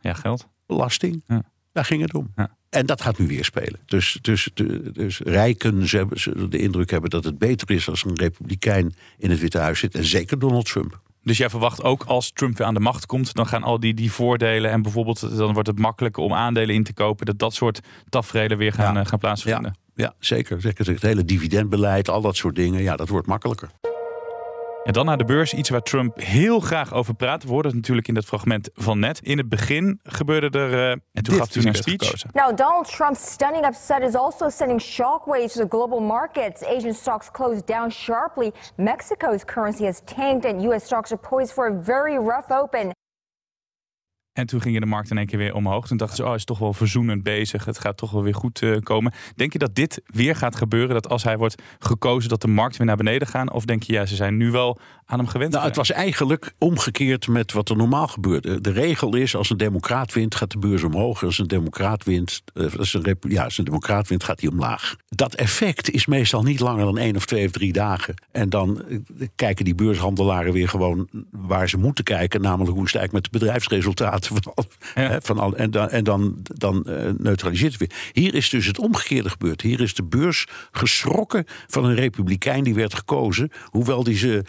Ja, 0.00 0.14
geld. 0.14 0.48
Belasting. 0.66 1.22
Ja. 1.26 1.42
Daar 1.72 1.84
ging 1.84 2.02
het 2.02 2.14
om. 2.14 2.32
Ja. 2.36 2.56
En 2.70 2.86
dat 2.86 3.00
gaat 3.00 3.18
nu 3.18 3.26
weer 3.26 3.44
spelen. 3.44 3.80
Dus, 3.86 4.18
dus, 4.22 4.50
dus 4.92 5.18
rijken 5.18 5.82
hebben, 5.88 6.50
de 6.50 6.58
indruk 6.58 6.90
hebben 6.90 7.10
dat 7.10 7.24
het 7.24 7.38
beter 7.38 7.70
is 7.70 7.88
als 7.88 8.04
een 8.04 8.16
republikein 8.16 8.94
in 9.18 9.30
het 9.30 9.40
Witte 9.40 9.58
Huis 9.58 9.78
zit. 9.78 9.94
En 9.94 10.04
zeker 10.04 10.38
Donald 10.38 10.64
Trump. 10.64 11.00
Dus 11.22 11.38
jij 11.38 11.50
verwacht 11.50 11.82
ook 11.82 12.04
als 12.04 12.30
Trump 12.30 12.58
weer 12.58 12.66
aan 12.66 12.74
de 12.74 12.80
macht 12.80 13.06
komt, 13.06 13.34
dan 13.34 13.46
gaan 13.46 13.62
al 13.62 13.80
die, 13.80 13.94
die 13.94 14.12
voordelen 14.12 14.70
en 14.70 14.82
bijvoorbeeld 14.82 15.36
dan 15.36 15.52
wordt 15.52 15.68
het 15.68 15.78
makkelijker 15.78 16.22
om 16.22 16.32
aandelen 16.32 16.74
in 16.74 16.84
te 16.84 16.92
kopen, 16.92 17.26
dat 17.26 17.38
dat 17.38 17.54
soort 17.54 17.80
tafereelen 18.08 18.58
weer 18.58 18.72
gaan, 18.72 18.94
ja. 18.94 19.00
uh, 19.00 19.06
gaan 19.06 19.18
plaatsvinden. 19.18 19.76
Ja, 19.94 20.04
ja, 20.04 20.14
zeker. 20.18 20.60
zeker. 20.60 20.86
Het 20.86 21.02
hele 21.02 21.24
dividendbeleid, 21.24 22.08
al 22.08 22.20
dat 22.20 22.36
soort 22.36 22.54
dingen, 22.54 22.82
ja, 22.82 22.96
dat 22.96 23.08
wordt 23.08 23.26
makkelijker. 23.26 23.70
En 24.84 24.92
dan 24.92 25.06
naar 25.06 25.18
de 25.18 25.24
beurs, 25.24 25.54
iets 25.54 25.68
waar 25.68 25.82
Trump 25.82 26.20
heel 26.20 26.60
graag 26.60 26.94
over 26.94 27.14
praat. 27.14 27.42
We 27.42 27.48
hoorden 27.48 27.70
het 27.70 27.80
natuurlijk 27.80 28.08
in 28.08 28.14
dat 28.14 28.24
fragment 28.24 28.70
van 28.74 28.98
net. 28.98 29.20
In 29.22 29.38
het 29.38 29.48
begin 29.48 30.00
gebeurde 30.02 30.58
er, 30.58 30.72
uh, 30.72 30.90
en 30.90 31.22
toen 31.22 31.36
gaf 31.36 31.54
hij 31.54 31.64
een 31.64 31.74
speech. 31.74 32.04
Gekozen. 32.04 32.30
Now, 32.32 32.56
Donald 32.56 32.92
Trump's 32.92 33.32
stunning 33.32 33.66
upset 33.66 34.02
is 34.02 34.14
also 34.14 34.48
sending 34.48 34.80
shockwaves 34.80 35.52
to 35.52 35.60
the 35.60 35.68
global 35.68 36.00
markets. 36.00 36.64
Asian 36.64 36.94
stocks 36.94 37.30
closed 37.30 37.66
down 37.66 37.90
sharply. 37.90 38.52
Mexico's 38.76 39.44
currency 39.44 39.84
has 39.84 40.00
tanked 40.04 40.44
and 40.44 40.62
U.S. 40.64 40.84
stocks 40.84 41.12
are 41.12 41.20
poised 41.28 41.52
for 41.52 41.66
a 41.66 41.82
very 41.82 42.16
rough 42.18 42.50
open. 42.50 42.92
En 44.40 44.46
toen 44.46 44.60
gingen 44.60 44.80
de 44.80 44.86
markt 44.86 45.10
in 45.10 45.18
één 45.18 45.26
keer 45.26 45.38
weer 45.38 45.54
omhoog. 45.54 45.86
Toen 45.86 45.96
dachten 45.96 46.16
ze, 46.16 46.24
oh, 46.24 46.34
is 46.34 46.44
toch 46.44 46.58
wel 46.58 46.72
verzoenend 46.72 47.22
bezig. 47.22 47.64
Het 47.64 47.78
gaat 47.78 47.96
toch 47.96 48.10
wel 48.10 48.22
weer 48.22 48.34
goed 48.34 48.60
uh, 48.60 48.76
komen. 48.82 49.12
Denk 49.36 49.52
je 49.52 49.58
dat 49.58 49.74
dit 49.74 50.00
weer 50.06 50.36
gaat 50.36 50.56
gebeuren? 50.56 50.94
Dat 50.94 51.08
als 51.08 51.22
hij 51.22 51.38
wordt 51.38 51.62
gekozen, 51.78 52.28
dat 52.28 52.40
de 52.40 52.48
markt 52.48 52.76
weer 52.76 52.86
naar 52.86 52.96
beneden 52.96 53.28
gaan? 53.28 53.52
Of 53.52 53.64
denk 53.64 53.82
je, 53.82 53.92
ja, 53.92 54.06
ze 54.06 54.14
zijn 54.14 54.36
nu 54.36 54.50
wel 54.50 54.78
aan 55.06 55.18
hem 55.18 55.28
gewend? 55.28 55.52
Nou, 55.52 55.64
het 55.64 55.76
was 55.76 55.90
eigenlijk 55.90 56.52
omgekeerd 56.58 57.28
met 57.28 57.52
wat 57.52 57.68
er 57.68 57.76
normaal 57.76 58.06
gebeurt. 58.06 58.64
De 58.64 58.72
regel 58.72 59.16
is, 59.16 59.36
als 59.36 59.50
een 59.50 59.56
democraat 59.56 60.12
wint, 60.12 60.34
gaat 60.34 60.50
de 60.50 60.58
beurs 60.58 60.82
omhoog. 60.82 61.24
Als 61.24 61.38
een 61.38 61.46
democraat 61.46 62.04
wint, 62.04 62.42
uh, 62.54 62.74
als 62.78 62.94
een, 62.94 63.16
ja, 63.20 63.44
als 63.44 63.58
een 63.58 63.64
democraat 63.64 64.08
wint, 64.08 64.24
gaat 64.24 64.40
hij 64.40 64.50
omlaag. 64.50 64.96
Dat 65.08 65.34
effect 65.34 65.90
is 65.90 66.06
meestal 66.06 66.42
niet 66.42 66.60
langer 66.60 66.84
dan 66.84 66.98
één 66.98 67.16
of 67.16 67.26
twee 67.26 67.46
of 67.46 67.50
drie 67.50 67.72
dagen. 67.72 68.14
En 68.32 68.48
dan 68.48 68.82
uh, 68.88 68.98
kijken 69.36 69.64
die 69.64 69.74
beurshandelaren 69.74 70.52
weer 70.52 70.68
gewoon 70.68 71.08
waar 71.30 71.68
ze 71.68 71.78
moeten 71.78 72.04
kijken. 72.04 72.40
Namelijk 72.40 72.76
hoe 72.76 72.88
stijgt 72.88 73.12
met 73.12 73.24
de 73.24 73.30
bedrijfsresultaten 73.30 74.29
van, 74.42 74.54
al, 74.54 74.64
ja. 74.94 75.20
van 75.20 75.38
al, 75.38 75.56
en 75.56 75.70
dan, 75.70 75.88
en 75.88 76.04
dan, 76.04 76.36
dan 76.42 76.84
uh, 76.86 77.10
neutraliseert 77.18 77.72
het 77.72 77.80
weer. 77.80 78.10
Hier 78.12 78.34
is 78.34 78.48
dus 78.48 78.66
het 78.66 78.78
omgekeerde 78.78 79.30
gebeurd. 79.30 79.60
Hier 79.60 79.80
is 79.80 79.94
de 79.94 80.02
beurs 80.02 80.46
geschrokken 80.70 81.44
van 81.66 81.84
een 81.84 81.94
republikein 81.94 82.64
die 82.64 82.74
werd 82.74 82.94
gekozen. 82.94 83.50
Hoewel 83.64 84.04
die 84.04 84.16
ze 84.16 84.44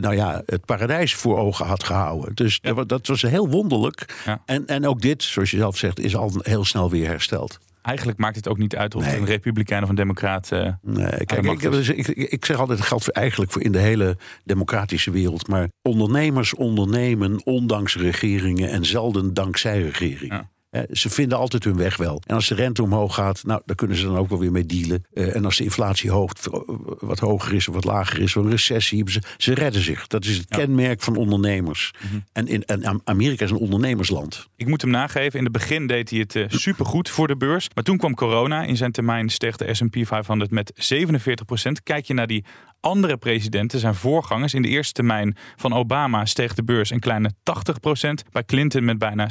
nou 0.00 0.14
ja, 0.14 0.42
het 0.46 0.64
paradijs 0.64 1.14
voor 1.14 1.38
ogen 1.38 1.66
had 1.66 1.84
gehouden. 1.84 2.34
Dus 2.34 2.58
ja. 2.62 2.84
dat 2.84 3.06
was 3.06 3.22
heel 3.22 3.48
wonderlijk. 3.48 4.22
Ja. 4.24 4.42
En, 4.46 4.66
en 4.66 4.86
ook 4.86 5.00
dit, 5.00 5.22
zoals 5.22 5.50
je 5.50 5.56
zelf 5.56 5.76
zegt, 5.76 6.00
is 6.00 6.16
al 6.16 6.32
heel 6.42 6.64
snel 6.64 6.90
weer 6.90 7.06
hersteld. 7.06 7.58
Eigenlijk 7.84 8.18
maakt 8.18 8.36
het 8.36 8.48
ook 8.48 8.58
niet 8.58 8.76
uit 8.76 8.94
of 8.94 9.02
nee. 9.02 9.10
het 9.10 9.20
een 9.20 9.26
republikein 9.26 9.82
of 9.82 9.88
een 9.88 9.94
democraat 9.94 10.50
uh, 10.52 10.72
nee, 10.82 11.24
kijk, 11.24 11.44
ik, 11.44 11.88
ik, 11.88 12.06
ik, 12.06 12.44
zeg 12.44 12.58
altijd, 12.58 12.78
het 12.78 12.88
geldt 12.88 13.10
eigenlijk 13.10 13.52
voor 13.52 13.62
in 13.62 13.72
de 13.72 13.78
hele 13.78 14.16
democratische 14.44 15.10
wereld. 15.10 15.48
Maar 15.48 15.68
ondernemers 15.82 16.54
ondernemen 16.54 17.46
ondanks 17.46 17.96
regeringen 17.96 18.70
en 18.70 18.84
zelden 18.84 19.34
dankzij 19.34 19.82
regeringen. 19.82 20.36
Ja. 20.36 20.50
Ze 20.92 21.10
vinden 21.10 21.38
altijd 21.38 21.64
hun 21.64 21.76
weg 21.76 21.96
wel. 21.96 22.22
En 22.26 22.34
als 22.34 22.48
de 22.48 22.54
rente 22.54 22.82
omhoog 22.82 23.14
gaat, 23.14 23.42
nou, 23.44 23.62
daar 23.64 23.76
kunnen 23.76 23.96
ze 23.96 24.06
dan 24.06 24.16
ook 24.16 24.28
wel 24.28 24.38
weer 24.38 24.52
mee 24.52 24.66
dealen. 24.66 25.04
Uh, 25.14 25.36
en 25.36 25.44
als 25.44 25.56
de 25.56 25.64
inflatie 25.64 26.10
hoog, 26.10 26.32
wat 26.98 27.18
hoger 27.18 27.54
is 27.54 27.68
of 27.68 27.74
wat 27.74 27.84
lager 27.84 28.20
is, 28.20 28.36
of 28.36 28.44
een 28.44 28.50
recessie, 28.50 29.10
ze, 29.10 29.22
ze 29.36 29.54
redden 29.54 29.82
zich. 29.82 30.06
Dat 30.06 30.24
is 30.24 30.36
het 30.36 30.46
ja. 30.48 30.56
kenmerk 30.56 31.02
van 31.02 31.16
ondernemers. 31.16 31.92
Mm 32.02 32.10
-hmm. 32.10 32.24
en, 32.32 32.46
in, 32.46 32.64
en 32.64 33.00
Amerika 33.04 33.44
is 33.44 33.50
een 33.50 33.56
ondernemersland. 33.56 34.48
Ik 34.56 34.66
moet 34.66 34.82
hem 34.82 34.90
nageven, 34.90 35.38
in 35.38 35.44
het 35.44 35.52
begin 35.52 35.86
deed 35.86 36.10
hij 36.10 36.18
het 36.18 36.34
uh, 36.34 36.44
supergoed 36.48 37.08
voor 37.08 37.26
de 37.26 37.36
beurs. 37.36 37.68
Maar 37.74 37.84
toen 37.84 37.96
kwam 37.96 38.14
corona. 38.14 38.62
In 38.62 38.76
zijn 38.76 38.92
termijn 38.92 39.28
steeg 39.28 39.56
de 39.56 39.74
S&P 39.74 39.96
500 40.02 40.50
met 40.50 40.72
47% 40.72 41.82
Kijk 41.82 42.06
je 42.06 42.14
naar 42.14 42.26
die 42.26 42.44
andere 42.80 43.16
presidenten, 43.16 43.78
zijn 43.78 43.94
voorgangers. 43.94 44.54
In 44.54 44.62
de 44.62 44.68
eerste 44.68 44.92
termijn 44.92 45.36
van 45.56 45.72
Obama 45.72 46.24
steeg 46.24 46.54
de 46.54 46.64
beurs 46.64 46.90
een 46.90 47.00
kleine 47.00 47.32
80%. 47.32 47.34
Bij 48.32 48.44
Clinton 48.44 48.84
met 48.84 48.98
bijna 48.98 49.28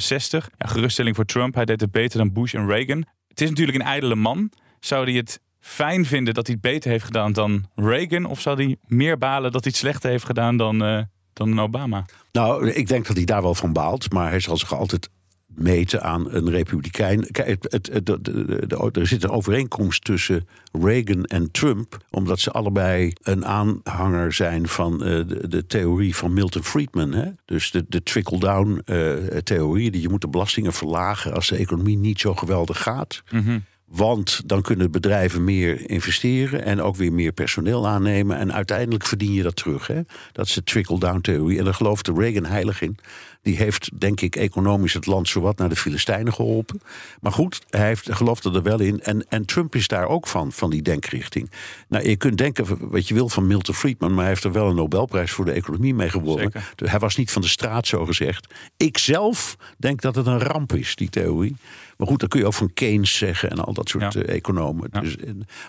Ja, 0.58 0.66
geruststelling 0.66 1.16
voor 1.16 1.24
Trump, 1.34 1.54
hij 1.54 1.64
deed 1.64 1.80
het 1.80 1.90
beter 1.90 2.18
dan 2.18 2.32
Bush 2.32 2.54
en 2.54 2.66
Reagan. 2.66 3.06
Het 3.28 3.40
is 3.40 3.48
natuurlijk 3.48 3.78
een 3.78 3.84
ijdele 3.84 4.14
man. 4.14 4.50
Zou 4.80 5.04
hij 5.04 5.12
het 5.12 5.40
fijn 5.60 6.04
vinden 6.04 6.34
dat 6.34 6.46
hij 6.46 6.56
het 6.60 6.72
beter 6.72 6.90
heeft 6.90 7.04
gedaan 7.04 7.32
dan 7.32 7.64
Reagan? 7.74 8.24
Of 8.24 8.40
zou 8.40 8.64
hij 8.64 8.76
meer 8.86 9.18
balen 9.18 9.52
dat 9.52 9.64
hij 9.64 9.72
het 9.72 9.80
slechter 9.80 10.10
heeft 10.10 10.24
gedaan 10.24 10.56
dan, 10.56 10.82
uh, 10.82 11.02
dan 11.32 11.60
Obama? 11.60 12.04
Nou, 12.32 12.70
ik 12.70 12.88
denk 12.88 13.06
dat 13.06 13.16
hij 13.16 13.24
daar 13.24 13.42
wel 13.42 13.54
van 13.54 13.72
baalt. 13.72 14.12
Maar 14.12 14.30
hij 14.30 14.40
zal 14.40 14.56
zich 14.56 14.74
altijd 14.74 15.10
meten 15.56 16.02
aan 16.02 16.32
een 16.34 16.50
republikein. 16.50 17.30
Kijk, 17.30 17.48
het, 17.68 17.90
het, 17.92 18.06
de, 18.06 18.90
er 18.92 19.06
zit 19.06 19.24
een 19.24 19.30
overeenkomst 19.30 20.04
tussen 20.04 20.48
Reagan 20.72 21.24
en 21.24 21.50
Trump, 21.50 22.04
omdat 22.10 22.40
ze 22.40 22.50
allebei 22.50 23.12
een 23.22 23.46
aanhanger 23.46 24.32
zijn 24.32 24.68
van 24.68 24.92
uh, 24.92 25.20
de, 25.48 25.64
theorie 25.66 26.16
van 26.16 26.32
Milton 26.32 26.64
Friedman. 26.64 27.12
Hè? 27.12 27.30
Dus 27.44 27.70
de, 27.70 27.84
de 27.88 28.02
trickle-down 28.02 28.82
uh, 28.86 29.12
theorie, 29.42 29.90
die 29.90 30.00
je 30.00 30.08
moet 30.08 30.20
de 30.20 30.28
belastingen 30.28 30.72
verlagen 30.72 31.34
als 31.34 31.48
de 31.48 31.56
economie 31.56 31.98
niet 31.98 32.20
zo 32.20 32.34
geweldig 32.34 32.82
gaat. 32.82 33.22
Mm 33.30 33.64
want 33.96 34.42
dan 34.46 34.62
kunnen 34.62 34.90
bedrijven 34.90 35.44
meer 35.44 35.90
investeren 35.90 36.64
en 36.64 36.82
ook 36.82 36.96
weer 36.96 37.12
meer 37.12 37.32
personeel 37.32 37.88
aannemen. 37.88 38.38
En 38.38 38.52
uiteindelijk 38.52 39.04
verdien 39.04 39.32
je 39.32 39.42
dat 39.42 39.56
terug. 39.56 39.86
Hè? 39.86 40.00
Dat 40.32 40.46
is 40.46 40.52
de 40.52 40.62
trickle-down 40.62 41.20
theorie. 41.20 41.58
En 41.58 41.64
daar 41.64 41.74
gelooft 41.74 42.04
de 42.04 42.12
Reagan 42.16 42.44
heilig 42.44 42.82
in. 42.82 42.96
Die 43.44 43.56
heeft, 43.56 44.00
denk 44.00 44.20
ik, 44.20 44.36
economisch 44.36 44.92
het 44.92 45.06
land 45.06 45.28
zowat 45.28 45.58
naar 45.58 45.68
de 45.68 45.76
Filistijnen 45.76 46.32
geholpen. 46.32 46.80
Maar 47.20 47.32
goed, 47.32 47.60
hij 47.70 47.86
heeft, 47.86 48.12
geloofde 48.12 48.52
er 48.52 48.62
wel 48.62 48.80
in. 48.80 49.00
En, 49.00 49.26
en 49.28 49.44
Trump 49.44 49.74
is 49.74 49.88
daar 49.88 50.06
ook 50.06 50.26
van, 50.26 50.52
van 50.52 50.70
die 50.70 50.82
denkrichting. 50.82 51.50
Nou, 51.88 52.08
je 52.08 52.16
kunt 52.16 52.38
denken 52.38 52.90
wat 52.90 53.08
je 53.08 53.14
wil 53.14 53.28
van 53.28 53.46
Milton 53.46 53.74
Friedman... 53.74 54.10
maar 54.10 54.20
hij 54.20 54.28
heeft 54.28 54.44
er 54.44 54.52
wel 54.52 54.68
een 54.68 54.76
Nobelprijs 54.76 55.30
voor 55.30 55.44
de 55.44 55.52
economie 55.52 55.94
mee 55.94 56.10
gewonnen. 56.10 56.52
Dus 56.74 56.90
hij 56.90 56.98
was 56.98 57.16
niet 57.16 57.30
van 57.30 57.42
de 57.42 57.48
straat, 57.48 57.86
zo 57.86 58.04
gezegd. 58.04 58.54
Ik 58.76 58.98
zelf 58.98 59.56
denk 59.78 60.00
dat 60.00 60.14
het 60.14 60.26
een 60.26 60.40
ramp 60.40 60.72
is, 60.72 60.96
die 60.96 61.10
theorie. 61.10 61.56
Maar 61.96 62.06
goed, 62.06 62.20
dat 62.20 62.28
kun 62.28 62.40
je 62.40 62.46
ook 62.46 62.54
van 62.54 62.74
Keynes 62.74 63.16
zeggen 63.16 63.50
en 63.50 63.58
al 63.58 63.72
dat 63.72 63.88
soort 63.88 64.14
eh, 64.14 64.34
economen. 64.34 64.90
Dus, 64.90 65.16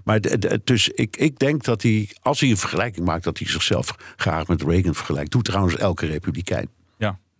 maar 0.04 0.20
dus 0.64 0.90
ik, 0.90 1.18
ik 1.18 1.40
denk 1.40 1.64
dat 1.64 1.82
hij, 1.82 2.10
als 2.22 2.40
hij 2.40 2.50
een 2.50 2.58
vergelijking 2.58 3.06
maakt, 3.06 3.24
dat 3.24 3.38
hij 3.38 3.48
zichzelf 3.48 3.96
graag 4.16 4.48
met 4.48 4.62
Reagan 4.62 4.96
vergelijkt. 4.96 5.32
Doet 5.32 5.46
trouwens 5.46 5.78
elke 5.78 6.06
republikein. 6.06 6.70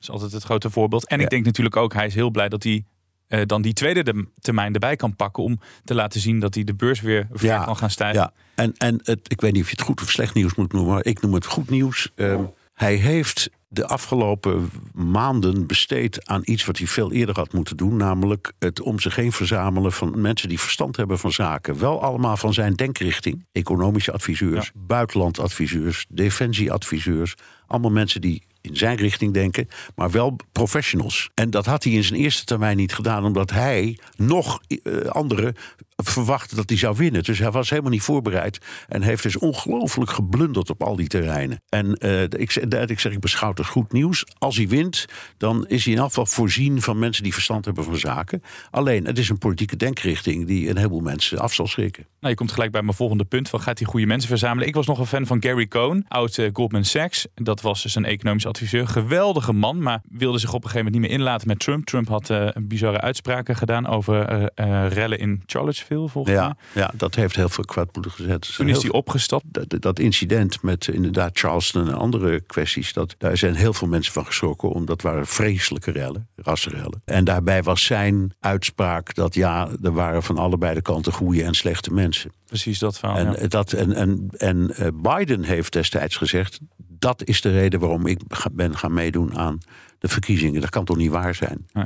Ja, 0.08 0.14
is 0.14 0.22
altijd 0.22 0.32
het 0.32 0.44
grote 0.44 0.70
voorbeeld. 0.70 1.08
En 1.08 1.20
ik 1.20 1.30
denk 1.30 1.46
natuurlijk 1.46 1.76
ook, 1.76 1.94
hij 1.94 2.06
is 2.06 2.16
heel 2.16 2.30
blij 2.30 2.50
dat 2.50 2.64
hij 2.64 2.84
uh, 3.30 3.42
dan 3.46 3.62
die 3.62 3.74
tweede 3.74 4.26
termijn 4.40 4.74
erbij 4.74 4.96
kan 4.96 5.16
pakken 5.16 5.44
om 5.44 5.60
te 5.84 5.94
laten 5.94 6.20
zien 6.20 6.40
dat 6.40 6.56
hij 6.56 6.64
de 6.64 6.74
beurs 6.74 7.02
weer 7.02 7.28
ver 7.32 7.64
kan 7.64 7.78
gaan 7.78 7.90
stijgen. 7.90 8.22
Ja, 8.22 8.34
en, 8.56 8.74
en 8.78 9.00
het, 9.04 9.20
ik 9.28 9.42
weet 9.42 9.54
niet 9.54 9.62
of 9.62 9.70
je 9.70 9.76
het 9.76 9.86
goed 9.86 10.02
of 10.02 10.10
slecht 10.10 10.34
nieuws 10.34 10.56
moet 10.56 10.74
noemen, 10.74 10.94
maar 10.94 11.06
ik 11.06 11.22
noem 11.22 11.34
het 11.34 11.46
goed 11.46 11.70
nieuws. 11.70 12.12
Uh, 12.16 12.40
hij 12.74 12.96
heeft 12.96 13.50
de 13.68 13.88
afgelopen 13.88 14.70
maanden 14.94 15.68
besteed 15.68 16.28
aan 16.28 16.42
iets 16.44 16.66
wat 16.66 16.78
hij 16.78 16.88
veel 16.88 17.12
eerder 17.12 17.36
had 17.36 17.54
moeten 17.54 17.78
doen. 17.78 17.98
Namelijk 17.98 18.54
het 18.60 18.82
om 18.82 19.00
zich 19.00 19.16
heen 19.16 19.32
verzamelen 19.32 19.92
van 19.92 20.22
mensen 20.22 20.50
die 20.50 20.60
verstand 20.60 20.98
hebben 20.98 21.20
van 21.20 21.32
zaken. 21.32 21.80
Wel 21.80 22.02
allemaal 22.02 22.38
van 22.38 22.54
zijn 22.54 22.74
denkrichting. 22.74 23.46
Economische 23.52 24.12
adviseurs, 24.12 24.72
buitenlandadviseurs, 24.76 26.06
defensieadviseurs. 26.10 27.36
Allemaal 27.68 27.92
mensen 27.92 28.22
die 28.22 28.44
in 28.66 28.78
zijn 28.78 28.98
richting 28.98 29.34
denken, 29.34 29.68
maar 29.96 30.12
wel 30.12 30.36
professionals. 30.52 31.30
En 31.34 31.50
dat 31.50 31.66
had 31.66 31.84
hij 31.84 31.94
in 31.94 32.04
zijn 32.04 32.20
eerste 32.20 32.46
termijn 32.46 32.78
niet 32.78 32.94
gedaan, 32.94 33.26
omdat 33.26 33.52
hij 33.52 33.98
nog 34.16 34.60
uh, 34.68 35.06
anderen 35.06 35.56
verwachtte 35.96 36.56
dat 36.56 36.70
hij 36.70 36.78
zou 36.78 36.96
winnen. 36.98 37.24
Dus 37.24 37.40
hij 37.40 37.52
was 37.52 37.70
helemaal 37.70 37.92
niet 37.92 38.02
voorbereid 38.02 38.58
en 38.88 39.02
heeft 39.02 39.24
dus 39.24 39.38
ongelooflijk 39.38 40.12
geblunderd 40.12 40.70
op 40.70 40.84
al 40.84 40.96
die 40.96 41.08
terreinen. 41.08 41.62
En 41.70 41.98
uh, 42.00 42.22
ik, 42.24 42.56
ik 42.56 43.00
zeg, 43.00 43.12
ik 43.12 43.20
beschouw 43.20 43.50
het 43.50 43.58
als 43.58 43.68
goed 43.68 43.92
nieuws. 43.92 44.26
Als 44.38 44.58
hij 44.58 44.68
wint, 44.68 45.06
dan 45.38 45.68
is 45.68 45.86
hij 45.86 45.94
in 45.94 46.00
afval 46.00 46.26
voorzien 46.26 46.82
van 46.82 47.00
mensen 47.00 47.24
die 47.24 47.34
verstand 47.34 47.66
hebben 47.66 47.84
van 47.84 47.98
zaken. 47.98 48.42
Alleen, 48.72 49.06
het 49.06 49.18
is 49.18 49.30
een 49.30 49.38
politieke 49.38 49.76
denkrichting 49.76 50.48
die 50.48 50.70
een 50.70 50.78
heleboel 50.78 51.00
mensen 51.00 51.40
af 51.40 51.54
zal 51.54 51.68
schrikken. 51.68 52.04
Nou, 52.20 52.34
je 52.34 52.36
komt 52.36 52.52
gelijk 52.52 52.72
bij 52.72 52.82
mijn 52.82 52.96
volgende 52.96 53.26
punt. 53.26 53.50
Van 53.50 53.62
gaat 53.62 53.80
hij 53.80 53.88
goede 53.88 54.06
mensen 54.06 54.30
verzamelen? 54.30 54.68
Ik 54.68 54.76
was 54.76 54.86
nog 54.86 55.00
een 55.00 55.06
fan 55.06 55.26
van 55.26 55.44
Gary 55.44 55.68
Cohn, 55.68 56.06
oud 56.08 56.38
uh, 56.38 56.50
Goldman 56.54 56.84
Sachs. 56.84 57.28
Dat 57.34 57.62
was 57.62 57.84
dus 57.84 57.96
een 57.96 58.06
economisch 58.06 58.46
adviseur. 58.46 58.88
Geweldige 58.88 59.54
man, 59.54 59.82
maar 59.82 60.02
wilde 60.10 60.38
zich 60.38 60.54
op 60.54 60.64
een 60.64 60.70
gegeven 60.70 60.86
moment 60.86 61.02
niet 61.02 61.12
meer 61.12 61.20
inlaten 61.20 61.48
met 61.48 61.60
Trump. 61.60 61.86
Trump 61.86 62.08
had 62.08 62.30
uh, 62.30 62.50
bizarre 62.62 63.02
uitspraken 63.02 63.56
gedaan 63.56 63.88
over 63.88 64.50
rellen 64.88 65.20
in 65.20 65.44
Charlottesville 65.86 66.10
volgens 66.10 66.36
ja, 66.36 66.58
mij. 66.74 66.84
Ja, 66.84 66.92
dat 66.96 67.16
heeft 67.16 67.36
heel 67.36 67.50
veel 67.50 67.66
kwaadbloedig 67.66 68.16
gezet. 68.16 68.56
Toen 68.56 68.68
is 68.68 68.82
hij 68.82 68.92
opgestapt. 68.92 69.44
Dat, 69.48 69.82
dat, 69.82 70.00
incident 70.00 70.62
met 70.62 70.88
inderdaad 70.88 71.40
Charleston 71.40 71.88
en 71.88 71.94
andere 71.94 72.42
kwesties, 72.42 72.94
dat, 72.94 73.16
daar 73.18 73.38
zijn 73.38 73.56
heel 73.56 73.74
veel 73.74 73.88
mensen 73.88 74.14
van 74.14 74.26
geschrokken, 74.26 74.70
omdat 74.70 75.02
waren 75.02 75.28
vreselijke 75.28 75.92
rellen, 75.92 76.28
rassenrellen. 76.36 77.02
En 77.06 77.24
daarbij 77.24 77.64
was 77.64 77.84
zijn 77.86 78.34
uitspraak 78.40 79.16
dat 79.16 79.34
ja, 79.34 79.70
er 79.84 79.94
waren 79.94 80.24
van 80.24 80.38
allebei 80.38 80.74
de 80.74 80.82
kanten 80.82 81.14
goede 81.14 81.44
en 81.44 81.54
slechte 81.54 81.94
mensen. 81.94 82.32
Precies 82.46 82.80
dat 82.80 83.00
verhaal. 83.00 83.18
En, 83.18 83.50
dat, 83.50 83.74
en, 83.74 83.94
en, 83.94 84.28
en 84.38 84.76
eh, 84.76 84.88
Biden 84.94 85.44
heeft 85.44 85.74
destijds 85.74 86.18
gezegd, 86.18 86.60
dat 86.78 87.24
is 87.24 87.42
de 87.42 87.52
reden 87.52 87.80
waarom 87.80 88.08
ik 88.08 88.20
ben 88.52 88.78
gaan 88.78 88.94
meedoen 88.94 89.38
aan 89.38 89.58
de 90.00 90.08
verkiezingen. 90.08 90.62
Dat 90.62 90.70
kan 90.70 90.86
toch 90.86 90.98
niet 90.98 91.12
waar 91.12 91.36
zijn? 91.36 91.68
Nee. 91.74 91.86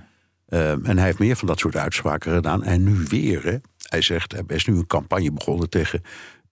Um, 0.50 0.86
en 0.86 0.98
hij 0.98 1.06
heeft 1.06 1.20
meer 1.20 1.36
van 1.36 1.48
dat 1.48 1.60
soort 1.60 1.75
uitspraken 1.75 2.34
gedaan. 2.34 2.63
En 2.63 2.84
nu 2.84 3.06
weer. 3.10 3.44
Hè. 3.44 3.58
Hij 3.89 4.01
zegt, 4.01 4.34
er 4.34 4.43
is 4.48 4.65
nu 4.65 4.75
een 4.75 4.88
campagne 4.88 5.31
begonnen 5.31 5.69
tegen 5.69 6.01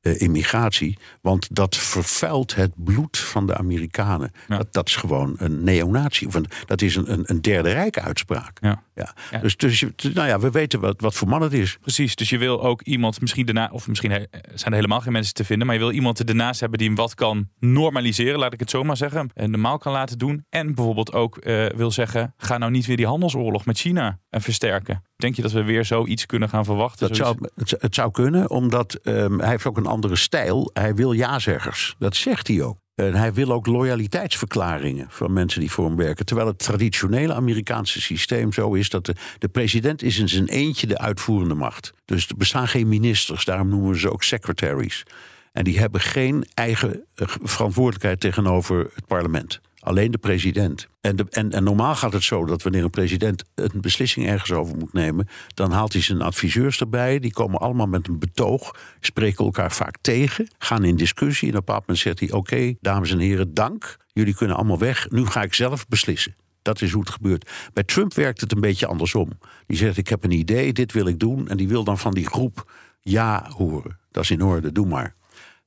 uh, 0.02 0.22
immigratie. 0.22 0.98
Want 1.22 1.56
dat 1.56 1.78
vervuilt 1.78 2.56
het 2.56 2.72
bloed 2.76 3.18
van 3.18 3.48
de 3.48 3.56
Amerikanen. 3.58 4.32
Ja. 4.48 4.58
Dat, 4.58 4.74
dat 4.74 4.88
is 4.88 4.96
gewoon 4.96 5.36
een 5.38 5.64
neonatie. 5.64 6.28
Of 6.28 6.34
een, 6.34 6.46
dat 6.66 6.82
is 6.82 6.96
een, 6.96 7.12
een, 7.12 7.24
een 7.26 7.42
derde 7.42 7.72
rijk 7.72 8.00
uitspraak. 8.00 8.58
Ja. 8.62 8.84
Ja. 8.96 9.40
Dus, 9.42 9.58
dus 9.58 9.82
nou 10.14 10.28
ja, 10.28 10.40
we 10.40 10.52
weten 10.52 10.80
wat, 10.80 11.02
wat 11.02 11.16
voor 11.16 11.28
man 11.28 11.42
het 11.42 11.54
is. 11.54 11.78
Precies, 11.82 12.16
dus 12.16 12.30
je 12.30 12.38
wil 12.38 12.64
ook 12.64 12.82
iemand 12.82 13.22
misschien 13.22 13.46
daarna, 13.46 13.70
of 13.72 13.88
misschien 13.88 14.12
zijn 14.54 14.72
er 14.72 14.74
helemaal 14.74 15.02
geen 15.02 15.12
mensen 15.12 15.34
te 15.34 15.46
vinden, 15.46 15.68
maar 15.68 15.76
je 15.76 15.82
wil 15.82 15.92
iemand 15.92 16.30
ernaast 16.30 16.60
hebben 16.60 16.80
die 16.80 16.88
hem 16.88 16.98
wat 16.98 17.16
kan 17.16 17.50
normaliseren, 17.60 18.40
laat 18.40 18.54
ik 18.54 18.60
het 18.60 18.70
zo 18.70 18.84
maar 18.84 18.98
zeggen, 18.98 19.30
en 19.34 19.52
normaal 19.52 19.78
kan 19.78 19.92
laten 19.92 20.18
doen. 20.18 20.46
En 20.50 20.76
bijvoorbeeld 20.76 21.14
ook 21.14 21.46
uh, 21.46 21.66
wil 21.66 21.92
zeggen, 21.92 22.34
ga 22.38 22.58
nou 22.58 22.72
niet 22.72 22.86
weer 22.86 22.98
die 22.98 23.08
handelsoorlog 23.08 23.66
met 23.66 23.78
China 23.78 24.20
en 24.30 24.42
versterken. 24.42 25.04
Denk 25.18 25.36
je 25.36 25.42
dat 25.42 25.52
we 25.52 25.64
weer 25.64 25.86
zoiets 25.86 26.26
kunnen 26.26 26.50
gaan 26.50 26.66
verwachten? 26.66 27.08
Dat 27.08 27.18
zou, 27.18 27.38
het, 27.56 27.76
het, 27.80 27.96
zou 27.96 28.12
kunnen, 28.12 28.50
omdat 28.50 29.00
um, 29.04 29.40
hij 29.40 29.50
heeft 29.50 29.66
ook 29.66 29.78
een 29.78 29.86
andere 29.86 30.16
stijl. 30.16 30.70
Hij 30.74 30.96
wil 30.96 31.12
ja-zeggers. 31.12 31.96
Dat 32.00 32.16
zegt 32.16 32.48
hij 32.48 32.64
ook. 32.64 32.78
En 32.96 33.16
hij 33.16 33.34
wil 33.34 33.52
ook 33.52 33.66
loyaliteitsverklaringen 33.66 35.08
van 35.10 35.34
mensen 35.34 35.60
die 35.60 35.72
voor 35.72 35.86
hem 35.86 35.96
werken. 35.96 36.26
Terwijl 36.26 36.48
het 36.48 36.60
traditionele 36.60 37.34
Amerikaanse 37.34 38.02
systeem 38.02 38.54
zo 38.54 38.74
is 38.74 38.90
dat 38.90 39.06
de, 39.06 39.16
de 39.38 39.48
president 39.48 40.04
is 40.04 40.20
in 40.20 40.30
zijn 40.30 40.48
eentje 40.48 40.88
de 40.88 40.98
uitvoerende 40.98 41.54
macht. 41.54 41.94
Dus 42.06 42.28
er 42.28 42.38
bestaan 42.38 42.68
geen 42.68 42.88
ministers, 42.88 43.46
daarom 43.46 43.68
noemen 43.68 43.92
we 43.92 44.00
ze 44.00 44.12
ook 44.12 44.24
secretaries. 44.24 45.04
En 45.52 45.64
die 45.64 45.80
hebben 45.80 46.02
geen 46.02 46.46
eigen 46.54 47.04
eh, 47.16 47.28
verantwoordelijkheid 47.42 48.20
tegenover 48.20 48.78
het 48.94 49.08
parlement. 49.08 49.60
Alleen 49.80 50.12
de 50.12 50.18
president. 50.18 50.88
En, 51.02 51.30
en, 51.30 51.52
en, 51.52 51.64
normaal 51.64 51.96
gaat 51.96 52.14
het 52.14 52.24
zo 52.24 52.46
dat 52.46 52.64
wanneer 52.64 52.84
een 52.84 52.90
president 52.90 53.44
een 53.56 53.82
beslissing 53.82 54.28
ergens 54.28 54.52
over 54.52 54.78
moet 54.78 54.94
nemen, 54.94 55.28
dan 55.54 55.72
haalt 55.72 55.94
hij 55.94 56.02
zijn 56.02 56.22
adviseurs 56.22 56.80
erbij. 56.80 57.20
Die 57.20 57.34
komen 57.34 57.60
allemaal 57.60 57.88
met 57.88 58.08
een 58.08 58.20
betoog, 58.20 58.76
spreken 59.00 59.46
elkaar 59.46 59.72
vaak 59.72 59.98
tegen, 60.02 60.48
gaan 60.58 60.84
in 60.84 60.96
discussie. 60.96 61.48
En 61.48 61.54
op 61.54 61.60
een 61.60 61.66
bepaald 61.66 61.88
moment 61.88 62.00
zegt 62.00 62.20
hij: 62.20 62.32
Oké, 62.32 62.76
dames 62.82 63.12
en 63.12 63.20
heren, 63.20 63.54
dank. 63.54 63.98
Jullie 64.14 64.36
kunnen 64.36 64.56
allemaal 64.56 64.80
weg. 64.80 65.10
Nu 65.10 65.26
ga 65.26 65.42
ik 65.42 65.54
zelf 65.54 65.88
beslissen. 65.88 66.36
Dat 66.62 66.82
is 66.82 66.92
hoe 66.92 67.02
het 67.02 67.12
gebeurt. 67.12 67.50
Bij 67.74 67.84
Trump 67.84 68.14
werkt 68.14 68.42
het 68.42 68.52
een 68.52 68.62
beetje 68.62 68.88
andersom. 68.88 69.30
Die 69.66 69.78
zegt: 69.78 69.98
Ik 69.98 70.08
heb 70.08 70.24
een 70.24 70.32
idee, 70.32 70.74
dit 70.74 70.92
wil 70.92 71.08
ik 71.08 71.20
doen. 71.20 71.48
En 71.48 71.58
die 71.58 71.68
wil 71.68 71.84
dan 71.84 71.98
van 71.98 72.14
die 72.14 72.28
groep 72.28 72.72
ja 73.02 73.50
horen. 73.58 74.00
Dat 74.12 74.24
is 74.24 74.32
in 74.32 74.44
orde, 74.44 74.72
doe 74.72 74.88
maar. 74.88 75.16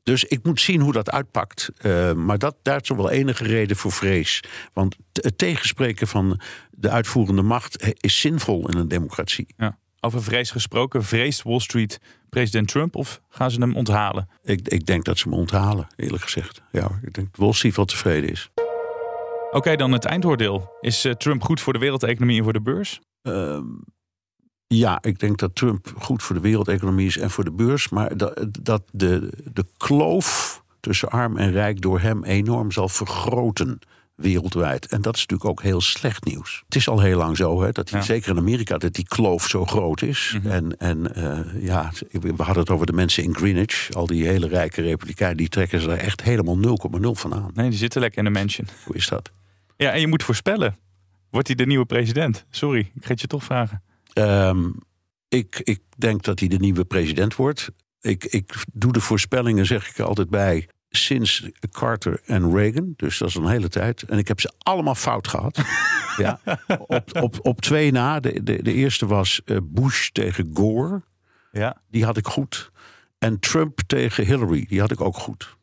Dus 0.02 0.24
ik 0.24 0.44
moet 0.44 0.60
zien 0.60 0.80
hoe 0.80 0.92
dat 0.92 1.10
uitpakt. 1.10 1.70
Uh, 1.82 2.12
maar 2.12 2.38
dat, 2.38 2.56
daar 2.62 2.80
is 2.82 2.88
wel 2.88 3.10
enige 3.10 3.44
reden 3.44 3.76
voor 3.76 3.92
vrees. 3.92 4.42
Want 4.72 4.96
het 5.12 5.38
tegenspreken 5.38 6.06
van 6.06 6.40
de 6.70 6.90
uitvoerende 6.90 7.42
macht 7.42 7.94
is 8.00 8.20
zinvol 8.20 8.68
in 8.68 8.78
een 8.78 8.88
democratie. 8.88 9.46
Ja. 9.56 9.78
Over 10.00 10.22
vrees 10.22 10.50
gesproken, 10.50 11.04
vreest 11.04 11.42
Wall 11.42 11.60
Street 11.60 12.00
president 12.28 12.68
Trump 12.68 12.96
of 12.96 13.20
gaan 13.28 13.50
ze 13.50 13.60
hem 13.60 13.76
onthalen? 13.76 14.28
Ik, 14.42 14.68
ik 14.68 14.86
denk 14.86 15.04
dat 15.04 15.18
ze 15.18 15.28
hem 15.28 15.38
onthalen, 15.38 15.86
eerlijk 15.96 16.22
gezegd. 16.22 16.62
Ja, 16.70 17.00
ik 17.02 17.12
denk 17.12 17.26
dat 17.30 17.36
Wall 17.36 17.52
Street 17.52 17.76
wel 17.76 17.84
tevreden 17.84 18.30
is. 18.30 18.50
Oké, 18.54 19.56
okay, 19.56 19.76
dan 19.76 19.92
het 19.92 20.04
eindoordeel. 20.04 20.70
Is 20.80 21.04
uh, 21.04 21.12
Trump 21.12 21.42
goed 21.42 21.60
voor 21.60 21.72
de 21.72 21.78
wereldeconomie 21.78 22.38
en 22.38 22.44
voor 22.44 22.52
de 22.52 22.62
beurs? 22.62 23.00
Uh, 23.22 23.60
ja, 24.74 24.98
ik 25.02 25.18
denk 25.18 25.38
dat 25.38 25.54
Trump 25.54 25.92
goed 25.98 26.22
voor 26.22 26.34
de 26.34 26.40
wereldeconomie 26.42 27.06
is 27.06 27.16
en 27.18 27.30
voor 27.30 27.44
de 27.44 27.50
beurs. 27.52 27.88
Maar 27.88 28.16
dat, 28.16 28.46
dat 28.60 28.82
de, 28.90 29.30
de 29.52 29.66
kloof 29.76 30.62
tussen 30.80 31.10
arm 31.10 31.36
en 31.36 31.52
rijk 31.52 31.80
door 31.80 32.00
hem 32.00 32.24
enorm 32.24 32.70
zal 32.72 32.88
vergroten. 32.88 33.78
wereldwijd. 34.14 34.86
En 34.86 35.02
dat 35.02 35.14
is 35.16 35.20
natuurlijk 35.20 35.50
ook 35.50 35.62
heel 35.62 35.80
slecht 35.80 36.24
nieuws. 36.24 36.62
Het 36.64 36.74
is 36.74 36.88
al 36.88 37.00
heel 37.00 37.16
lang 37.18 37.36
zo, 37.36 37.62
hè, 37.62 37.72
dat 37.72 37.88
die, 37.88 37.96
Ja. 37.96 38.02
zeker 38.02 38.30
in 38.30 38.36
Amerika, 38.38 38.78
dat 38.78 38.92
die 38.94 39.04
kloof 39.08 39.48
zo 39.48 39.64
groot 39.66 40.02
is. 40.02 40.38
En, 40.44 40.76
en 40.78 41.14
eh, 41.14 41.62
ja, 41.64 41.92
we 42.10 42.32
hadden 42.36 42.58
het 42.62 42.70
over 42.70 42.86
de 42.86 42.92
mensen 42.92 43.22
in 43.22 43.34
Greenwich. 43.34 43.88
Al 43.92 44.06
die 44.06 44.26
hele 44.26 44.48
rijke 44.48 44.82
republikeinen, 44.82 45.36
die 45.36 45.48
trekken 45.48 45.80
ze 45.80 45.90
er 45.90 45.98
echt 45.98 46.22
helemaal 46.22 46.56
0,0 46.56 46.62
van 47.10 47.34
aan. 47.34 47.50
Nee, 47.54 47.68
die 47.70 47.78
zitten 47.78 48.00
lekker 48.00 48.18
in 48.18 48.24
de 48.32 48.38
mansion. 48.38 48.66
Hoe 48.84 48.96
is 48.96 49.08
dat? 49.08 49.30
Ja, 49.76 49.90
en 49.92 50.00
je 50.00 50.06
moet 50.06 50.22
voorspellen. 50.22 50.76
Wordt 51.30 51.46
hij 51.46 51.56
de 51.56 51.66
nieuwe 51.66 51.86
president? 51.86 52.44
Sorry, 52.50 52.80
ik 52.94 53.04
ga 53.04 53.10
het 53.10 53.20
je 53.20 53.26
toch 53.26 53.44
vragen. 53.44 53.82
Ehm, 54.12 54.70
ik, 55.28 55.60
ik 55.64 55.80
denk 55.96 56.22
dat 56.22 56.38
hij 56.38 56.48
de 56.48 56.56
nieuwe 56.56 56.84
president 56.84 57.34
wordt. 57.34 57.70
Ik, 58.00 58.24
ik 58.24 58.64
doe 58.72 58.92
de 58.92 59.00
voorspellingen, 59.00 59.66
zeg 59.66 59.88
ik 59.88 59.98
er 59.98 60.04
altijd 60.04 60.30
bij, 60.30 60.68
sinds 60.90 61.48
Carter 61.70 62.20
en 62.24 62.52
Reagan. 62.52 62.92
Dus 62.96 63.18
dat 63.18 63.28
is 63.28 63.34
een 63.34 63.46
hele 63.46 63.68
tijd. 63.68 64.02
En 64.02 64.18
ik 64.18 64.28
heb 64.28 64.40
ze 64.40 64.52
allemaal 64.58 64.94
fout 64.94 65.28
gehad. 65.28 65.60
ja. 66.16 66.40
op, 66.86 67.16
op, 67.20 67.38
op 67.42 67.60
twee 67.60 67.92
na. 67.92 68.20
De, 68.20 68.42
de, 68.42 68.62
de 68.62 68.72
eerste 68.72 69.06
was 69.06 69.40
eh, 69.44 69.56
Bush 69.62 70.08
tegen 70.08 70.50
Gore. 70.54 71.02
Ja. 71.52 71.82
Die 71.90 72.04
had 72.04 72.16
ik 72.16 72.26
goed. 72.26 72.70
En 73.18 73.38
Trump 73.38 73.80
tegen 73.86 74.24
Hillary. 74.24 74.66
Die 74.68 74.80
had 74.80 74.90
ik 74.90 75.00
ook 75.00 75.16
goed. 75.16 75.56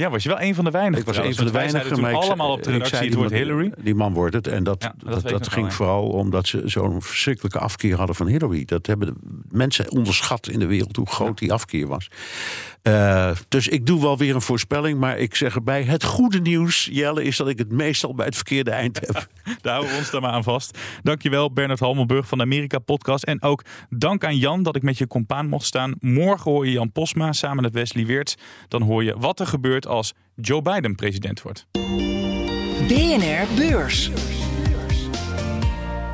Ja, 0.00 0.10
was 0.10 0.22
je 0.22 0.28
wel 0.28 0.40
een 0.40 0.54
van 0.54 0.64
de 0.64 0.70
weinigen. 0.70 1.00
Ik 1.00 1.06
was 1.06 1.26
een 1.26 1.34
van 1.34 1.44
de 1.44 1.50
weinigen. 1.50 2.00
Maar 2.00 2.14
allemaal 2.14 2.52
op 2.52 2.62
de 2.62 2.70
redactie, 2.70 2.98
het 3.08 3.14
man- 3.16 3.32
Hillary. 3.32 3.72
Die 3.78 3.94
man 3.94 4.12
wordt 4.12 4.34
het. 4.34 4.46
En 4.46 4.64
dat, 4.64 4.82
Ja, 4.82 4.94
dat 5.10 5.28
dat, 5.28 5.48
ging 5.48 5.72
vooral 5.72 6.08
omdat 6.08 6.46
ze 6.46 6.62
zo'n 6.64 7.02
verschrikkelijke 7.02 7.58
afkeer 7.58 7.96
hadden 7.96 8.16
van 8.16 8.26
Hillary. 8.26 8.64
Dat 8.64 8.86
hebben 8.86 9.06
de 9.06 9.14
mensen 9.48 9.90
onderschat 9.90 10.48
in 10.48 10.58
de 10.58 10.66
wereld 10.66 10.96
hoe 10.96 11.06
groot 11.06 11.38
die 11.38 11.52
afkeer 11.52 11.86
was. 11.86 12.08
Eh, 12.82 13.30
dus 13.48 13.68
ik 13.68 13.86
doe 13.86 14.00
wel 14.00 14.18
weer 14.18 14.34
een 14.34 14.42
voorspelling. 14.42 14.98
Maar 14.98 15.18
ik 15.18 15.34
zeg 15.34 15.54
erbij, 15.54 15.82
het 15.82 16.04
goede 16.04 16.40
nieuws, 16.40 16.88
Jelle, 16.92 17.22
is 17.24 17.36
dat 17.36 17.48
ik 17.48 17.58
het 17.58 17.72
meestal 17.72 18.14
bij 18.14 18.26
het 18.26 18.34
verkeerde 18.36 18.70
eind 18.70 19.00
heb. 19.00 19.26
Daar 19.62 19.72
houden 19.72 19.92
we 19.92 19.98
ons 19.98 20.10
dan 20.10 20.22
maar 20.22 20.30
aan 20.32 20.42
vast. 20.42 20.78
Dankjewel 21.02 21.52
Bernard 21.52 21.80
Halmelburg 21.80 22.28
van 22.28 22.38
de 22.38 22.44
Amerika 22.44 22.78
Podcast. 22.78 23.24
En 23.24 23.42
ook 23.42 23.64
dank 23.90 24.24
aan 24.24 24.36
Jan 24.36 24.62
dat 24.62 24.76
ik 24.76 24.82
met 24.82 24.98
je 24.98 25.06
compaan 25.06 25.48
mocht 25.48 25.66
staan. 25.66 25.94
Morgen 26.00 26.50
hoor 26.50 26.66
je 26.66 26.72
Jan 26.72 26.92
Posma 26.92 27.32
samen 27.32 27.62
met 27.62 27.72
Wesley 27.74 28.06
Weerts. 28.06 28.34
Dan 28.68 28.82
hoor 28.82 29.04
je 29.04 29.18
wat 29.18 29.40
er 29.40 29.46
gebeurt 29.46 29.86
als 29.88 30.12
Joe 30.34 30.62
Biden 30.62 30.94
president 30.94 31.42
wordt. 31.42 31.66
BNR 32.88 33.46
Beurs. 33.56 34.10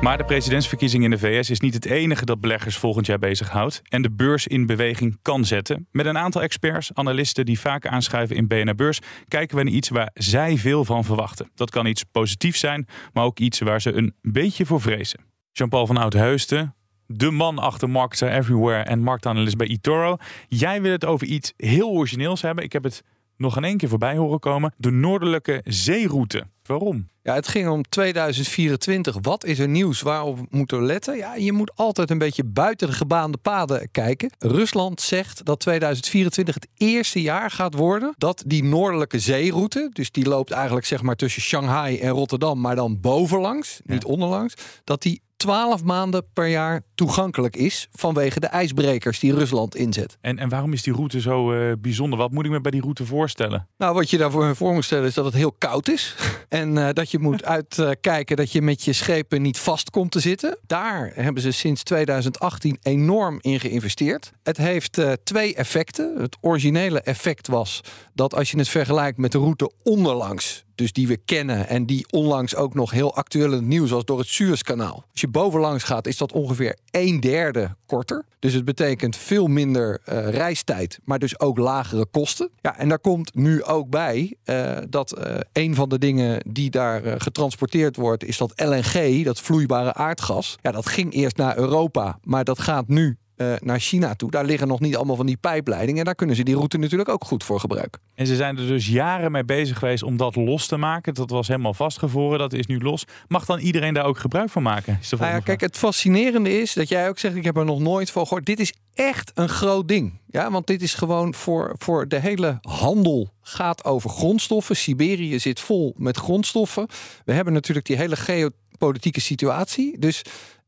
Maar 0.01 0.17
de 0.17 0.25
presidentsverkiezing 0.25 1.03
in 1.03 1.09
de 1.09 1.17
VS 1.17 1.49
is 1.49 1.59
niet 1.59 1.73
het 1.73 1.85
enige 1.85 2.25
dat 2.25 2.41
beleggers 2.41 2.77
volgend 2.77 3.05
jaar 3.05 3.19
bezighoudt 3.19 3.81
en 3.83 4.01
de 4.01 4.11
beurs 4.11 4.47
in 4.47 4.65
beweging 4.65 5.19
kan 5.21 5.45
zetten. 5.45 5.87
Met 5.91 6.05
een 6.05 6.17
aantal 6.17 6.41
experts, 6.41 6.93
analisten 6.93 7.45
die 7.45 7.59
vaak 7.59 7.87
aanschuiven 7.87 8.35
in 8.35 8.47
BNR 8.47 8.75
Beurs, 8.75 8.99
kijken 9.27 9.57
we 9.57 9.63
naar 9.63 9.73
iets 9.73 9.89
waar 9.89 10.09
zij 10.13 10.57
veel 10.57 10.85
van 10.85 11.03
verwachten. 11.03 11.51
Dat 11.55 11.69
kan 11.69 11.85
iets 11.85 12.03
positiefs 12.03 12.59
zijn, 12.59 12.87
maar 13.13 13.23
ook 13.23 13.39
iets 13.39 13.59
waar 13.59 13.81
ze 13.81 13.93
een 13.93 14.15
beetje 14.21 14.65
voor 14.65 14.81
vrezen. 14.81 15.19
Jean-Paul 15.51 15.87
van 15.87 15.97
Oudheusden, 15.97 16.75
de 17.07 17.31
man 17.31 17.59
achter 17.59 17.89
Marketer 17.89 18.31
Everywhere 18.31 18.83
en 18.83 19.01
marktanalist 19.01 19.57
bij 19.57 19.67
eToro. 19.67 20.17
Jij 20.47 20.81
wil 20.81 20.91
het 20.91 21.05
over 21.05 21.27
iets 21.27 21.53
heel 21.57 21.89
origineels 21.89 22.41
hebben. 22.41 22.63
Ik 22.63 22.73
heb 22.73 22.83
het 22.83 23.03
nog 23.37 23.57
in 23.57 23.63
één 23.63 23.77
keer 23.77 23.89
voorbij 23.89 24.17
horen 24.17 24.39
komen. 24.39 24.73
De 24.77 24.91
noordelijke 24.91 25.61
zeeroute. 25.63 26.47
Waarom? 26.65 27.07
Ja, 27.21 27.33
het 27.33 27.47
ging 27.47 27.69
om 27.69 27.83
2024. 27.89 29.17
Wat 29.21 29.45
is 29.45 29.59
er 29.59 29.67
nieuws 29.67 30.01
waarop 30.01 30.37
we 30.39 30.45
moeten 30.49 30.85
letten? 30.85 31.17
Ja, 31.17 31.35
je 31.35 31.51
moet 31.51 31.75
altijd 31.75 32.09
een 32.09 32.17
beetje 32.17 32.43
buiten 32.43 32.87
de 32.87 32.93
gebaande 32.93 33.37
paden 33.37 33.91
kijken. 33.91 34.31
Rusland 34.39 35.01
zegt 35.01 35.45
dat 35.45 35.59
2024 35.59 36.53
het 36.55 36.67
eerste 36.77 37.21
jaar 37.21 37.51
gaat 37.51 37.73
worden 37.73 38.13
dat 38.17 38.43
die 38.47 38.63
noordelijke 38.63 39.19
zeeroute, 39.19 39.89
dus 39.93 40.11
die 40.11 40.27
loopt 40.27 40.51
eigenlijk 40.51 40.85
zeg 40.85 41.01
maar 41.01 41.15
tussen 41.15 41.41
Shanghai 41.41 41.97
en 41.97 42.09
Rotterdam, 42.09 42.61
maar 42.61 42.75
dan 42.75 42.99
bovenlangs, 42.99 43.79
niet 43.83 44.05
onderlangs, 44.05 44.53
dat 44.83 45.01
die 45.01 45.21
12 45.37 45.83
maanden 45.83 46.25
per 46.33 46.47
jaar 46.47 46.81
toegankelijk 46.95 47.55
is 47.55 47.87
vanwege 47.91 48.39
de 48.39 48.47
ijsbrekers 48.47 49.19
die 49.19 49.33
Rusland 49.33 49.75
inzet. 49.75 50.17
En, 50.21 50.39
en 50.39 50.49
waarom 50.49 50.73
is 50.73 50.83
die 50.83 50.93
route 50.93 51.21
zo 51.21 51.51
eh, 51.51 51.71
bijzonder? 51.79 52.19
Wat 52.19 52.31
moet 52.31 52.45
ik 52.45 52.51
me 52.51 52.61
bij 52.61 52.71
die 52.71 52.81
route 52.81 53.05
voorstellen? 53.05 53.67
Nou, 53.77 53.93
wat 53.93 54.09
je 54.09 54.17
daarvoor 54.17 54.55
voor 54.55 54.73
moet 54.73 54.83
stellen 54.83 55.07
is 55.07 55.13
dat 55.13 55.25
het 55.25 55.33
heel 55.33 55.51
koud 55.51 55.89
is. 55.89 56.15
En 56.49 56.77
eh, 56.77 56.93
dat 56.93 57.11
je 57.11 57.19
moet 57.19 57.45
uitkijken 57.57 58.35
dat 58.35 58.51
je 58.51 58.61
met 58.61 58.83
je 58.83 58.93
schepen 58.93 59.41
niet 59.41 59.59
vast 59.59 59.89
komt 59.89 60.11
te 60.11 60.19
zitten. 60.19 60.57
Daar 60.67 61.11
hebben 61.15 61.41
ze 61.41 61.51
sinds 61.51 61.83
2018 61.83 62.77
enorm 62.81 63.37
in 63.41 63.59
geïnvesteerd. 63.59 64.31
Het 64.43 64.57
heeft 64.57 64.97
eh, 64.97 65.11
twee 65.23 65.55
effecten. 65.55 66.13
Het 66.17 66.37
originele 66.41 67.01
effect 67.01 67.47
was 67.47 67.81
dat 68.13 68.35
als 68.35 68.51
je 68.51 68.57
het 68.57 68.69
vergelijkt 68.69 69.17
met 69.17 69.31
de 69.31 69.37
route 69.37 69.71
onderlangs, 69.83 70.64
dus 70.75 70.93
die 70.93 71.07
we 71.07 71.17
kennen 71.17 71.67
en 71.67 71.85
die 71.85 72.05
onlangs 72.09 72.55
ook 72.55 72.73
nog 72.73 72.91
heel 72.91 73.15
actueel 73.15 73.45
in 73.45 73.51
het 73.51 73.65
nieuws 73.65 73.89
was 73.89 74.05
door 74.05 74.19
het 74.19 74.27
Suezkanaal. 74.27 75.03
Als 75.11 75.21
je 75.21 75.27
bovenlangs 75.27 75.83
gaat, 75.83 76.07
is 76.07 76.17
dat 76.17 76.31
ongeveer 76.31 76.77
een 76.91 77.19
derde 77.19 77.75
korter. 77.85 78.25
Dus 78.39 78.53
het 78.53 78.65
betekent 78.65 79.15
veel 79.15 79.47
minder 79.47 79.99
eh, 80.03 80.29
reistijd, 80.29 80.99
maar 81.03 81.19
dus 81.19 81.39
ook 81.39 81.57
lagere 81.57 82.05
kosten. 82.05 82.49
Ja, 82.61 82.77
en 82.77 82.89
daar 82.89 82.99
komt 82.99 83.35
nu 83.35 83.63
ook 83.63 83.89
bij 83.89 84.35
eh, 84.43 84.77
dat 84.89 85.11
eh, 85.11 85.35
een 85.53 85.75
van 85.75 85.89
de 85.89 85.99
dingen 85.99 86.41
die 86.47 86.69
daar 86.69 87.21
getransporteerd 87.21 87.95
wordt, 87.95 88.23
is 88.23 88.37
dat 88.37 88.53
LNG, 88.55 89.23
dat 89.23 89.41
vloeibare 89.41 89.93
aardgas. 89.93 90.57
Ja, 90.61 90.71
dat 90.71 90.85
ging 90.85 91.13
eerst 91.13 91.37
naar 91.37 91.57
Europa, 91.57 92.19
maar 92.23 92.43
dat 92.43 92.59
gaat 92.59 92.87
nu 92.87 93.17
eh, 93.35 93.53
naar 93.59 93.79
China 93.79 94.13
toe. 94.13 94.31
Daar 94.31 94.45
liggen 94.45 94.67
nog 94.67 94.79
niet 94.79 94.95
allemaal 94.95 95.15
van 95.15 95.25
die 95.25 95.37
pijpleidingen. 95.37 95.99
En 95.99 96.05
daar 96.05 96.15
kunnen 96.15 96.35
ze 96.35 96.43
die 96.43 96.55
route 96.55 96.77
natuurlijk 96.77 97.09
ook 97.09 97.23
goed 97.23 97.43
voor 97.43 97.59
gebruiken. 97.59 98.01
En 98.15 98.27
ze 98.27 98.35
zijn 98.35 98.57
er 98.57 98.67
dus 98.67 98.87
jaren 98.87 99.31
mee 99.31 99.43
bezig 99.43 99.79
geweest 99.79 100.03
om 100.03 100.17
dat 100.17 100.35
los 100.35 100.67
te 100.67 100.77
maken. 100.77 101.13
Dat 101.13 101.29
was 101.29 101.47
helemaal 101.47 101.73
vastgevroren, 101.73 102.39
dat 102.39 102.53
is 102.53 102.65
nu 102.65 102.79
los. 102.79 103.05
Mag 103.27 103.45
dan 103.45 103.59
iedereen 103.59 103.93
daar 103.93 104.05
ook 104.05 104.17
gebruik 104.17 104.49
van 104.49 104.63
maken? 104.63 104.97
Is 105.01 105.09
Nou 105.09 105.31
ja, 105.31 105.39
kijk, 105.39 105.61
het 105.61 105.77
fascinerende 105.77 106.59
is 106.61 106.73
dat 106.73 106.89
jij 106.89 107.09
ook 107.09 107.19
zegt: 107.19 107.35
ik 107.35 107.43
heb 107.43 107.57
er 107.57 107.65
nog 107.65 107.79
nooit 107.79 108.11
van 108.11 108.23
gehoord. 108.27 108.45
Dit 108.45 108.59
is 108.59 108.73
echt 108.93 109.31
een 109.33 109.49
groot 109.49 109.87
ding. 109.87 110.19
Ja, 110.29 110.51
want 110.51 110.67
dit 110.67 110.81
is 110.81 110.93
gewoon 110.93 111.33
voor, 111.33 111.75
voor 111.77 112.07
de 112.07 112.19
hele 112.19 112.57
handel 112.61 113.33
gaat 113.41 113.85
over 113.85 114.09
grondstoffen. 114.09 114.75
Siberië 114.75 115.39
zit 115.39 115.59
vol 115.59 115.93
met 115.97 116.17
grondstoffen. 116.17 116.87
We 117.25 117.33
hebben 117.33 117.53
natuurlijk 117.53 117.85
die 117.85 117.97
hele 117.97 118.15
geopolitieke 118.15 119.21
situatie. 119.21 119.99
Dus 119.99 120.21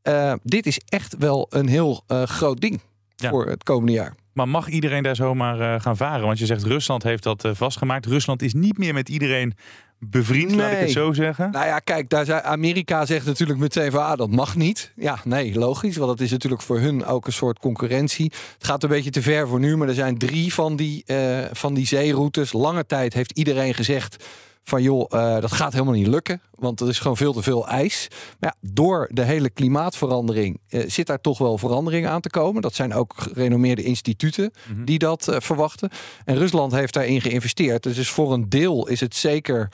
eh, 0.08 0.32
dit 0.42 0.66
is 0.66 0.80
echt 0.88 1.16
wel 1.18 1.46
een 1.50 1.68
heel 1.68 2.02
eh, 2.06 2.22
groot 2.22 2.60
ding 2.60 2.80
Ja. 3.16 3.28
voor 3.28 3.46
het 3.46 3.62
komende 3.62 3.92
jaar. 3.92 4.14
Maar 4.32 4.48
mag 4.48 4.68
iedereen 4.68 5.02
daar 5.02 5.16
zomaar 5.16 5.60
eh, 5.60 5.80
gaan 5.80 5.96
varen? 5.96 6.26
Want 6.26 6.38
je 6.38 6.46
zegt 6.46 6.62
Rusland 6.62 7.02
heeft 7.02 7.22
dat 7.22 7.48
vastgemaakt. 7.52 8.06
Rusland 8.06 8.42
is 8.42 8.54
niet 8.54 8.78
meer 8.78 8.94
met 8.94 9.08
iedereen 9.08 9.54
bevriend, 9.98 10.54
laat 10.54 10.72
ik 10.72 10.78
het 10.78 10.90
zo 10.90 11.12
zeggen. 11.12 11.50
Nou 11.50 11.66
ja, 11.66 11.78
kijk, 11.78 12.08
daar 12.08 12.24
zei, 12.24 12.40
Amerika 12.44 13.06
zegt 13.06 13.26
natuurlijk 13.26 13.58
meteen 13.58 13.90
van 13.90 14.06
ah, 14.06 14.16
dat 14.16 14.30
mag 14.30 14.56
niet. 14.56 14.92
Ja, 14.96 15.18
nee, 15.24 15.58
logisch, 15.58 15.96
want 15.96 16.10
dat 16.10 16.20
is 16.20 16.30
natuurlijk 16.30 16.62
voor 16.62 16.78
hun 16.78 17.04
ook 17.04 17.26
een 17.26 17.32
soort 17.32 17.58
concurrentie. 17.58 18.32
Het 18.54 18.66
gaat 18.66 18.82
een 18.82 18.88
beetje 18.88 19.10
te 19.10 19.22
ver 19.22 19.48
voor 19.48 19.58
nu, 19.60 19.76
maar 19.76 19.88
er 19.88 19.94
zijn 19.94 20.18
drie 20.18 20.54
van 20.54 20.76
die, 20.76 21.04
van 21.52 21.74
die 21.74 21.86
zeeroutes. 21.86 22.52
Lange 22.52 22.86
tijd 22.86 23.14
heeft 23.14 23.38
iedereen 23.38 23.74
gezegd 23.74 24.24
van 24.68 24.82
joh, 24.82 25.06
eh, 25.08 25.40
dat 25.40 25.52
gaat 25.52 25.72
helemaal 25.72 25.94
niet 25.94 26.06
lukken, 26.06 26.40
want 26.54 26.80
er 26.80 26.88
is 26.88 26.98
gewoon 26.98 27.16
veel 27.16 27.32
te 27.32 27.42
veel 27.42 27.68
ijs. 27.68 28.08
Maar 28.38 28.54
ja, 28.60 28.70
door 28.70 29.08
de 29.12 29.22
hele 29.22 29.50
klimaatverandering 29.50 30.60
eh, 30.68 30.82
zit 30.86 31.06
daar 31.06 31.20
toch 31.20 31.38
wel 31.38 31.58
verandering 31.58 32.06
aan 32.06 32.20
te 32.20 32.30
komen. 32.30 32.62
Dat 32.62 32.74
zijn 32.74 32.94
ook 32.94 33.14
gerenommeerde 33.16 33.82
instituten 33.82 34.52
die 34.84 34.98
dat 34.98 35.28
eh, 35.28 35.40
verwachten. 35.40 35.90
En 36.24 36.36
Rusland 36.36 36.72
heeft 36.72 36.94
daarin 36.94 37.20
geïnvesteerd. 37.20 37.82
Dus 37.82 38.10
voor 38.10 38.32
een 38.32 38.48
deel 38.48 38.88
is 38.88 39.00
het 39.00 39.14
zeker 39.14 39.68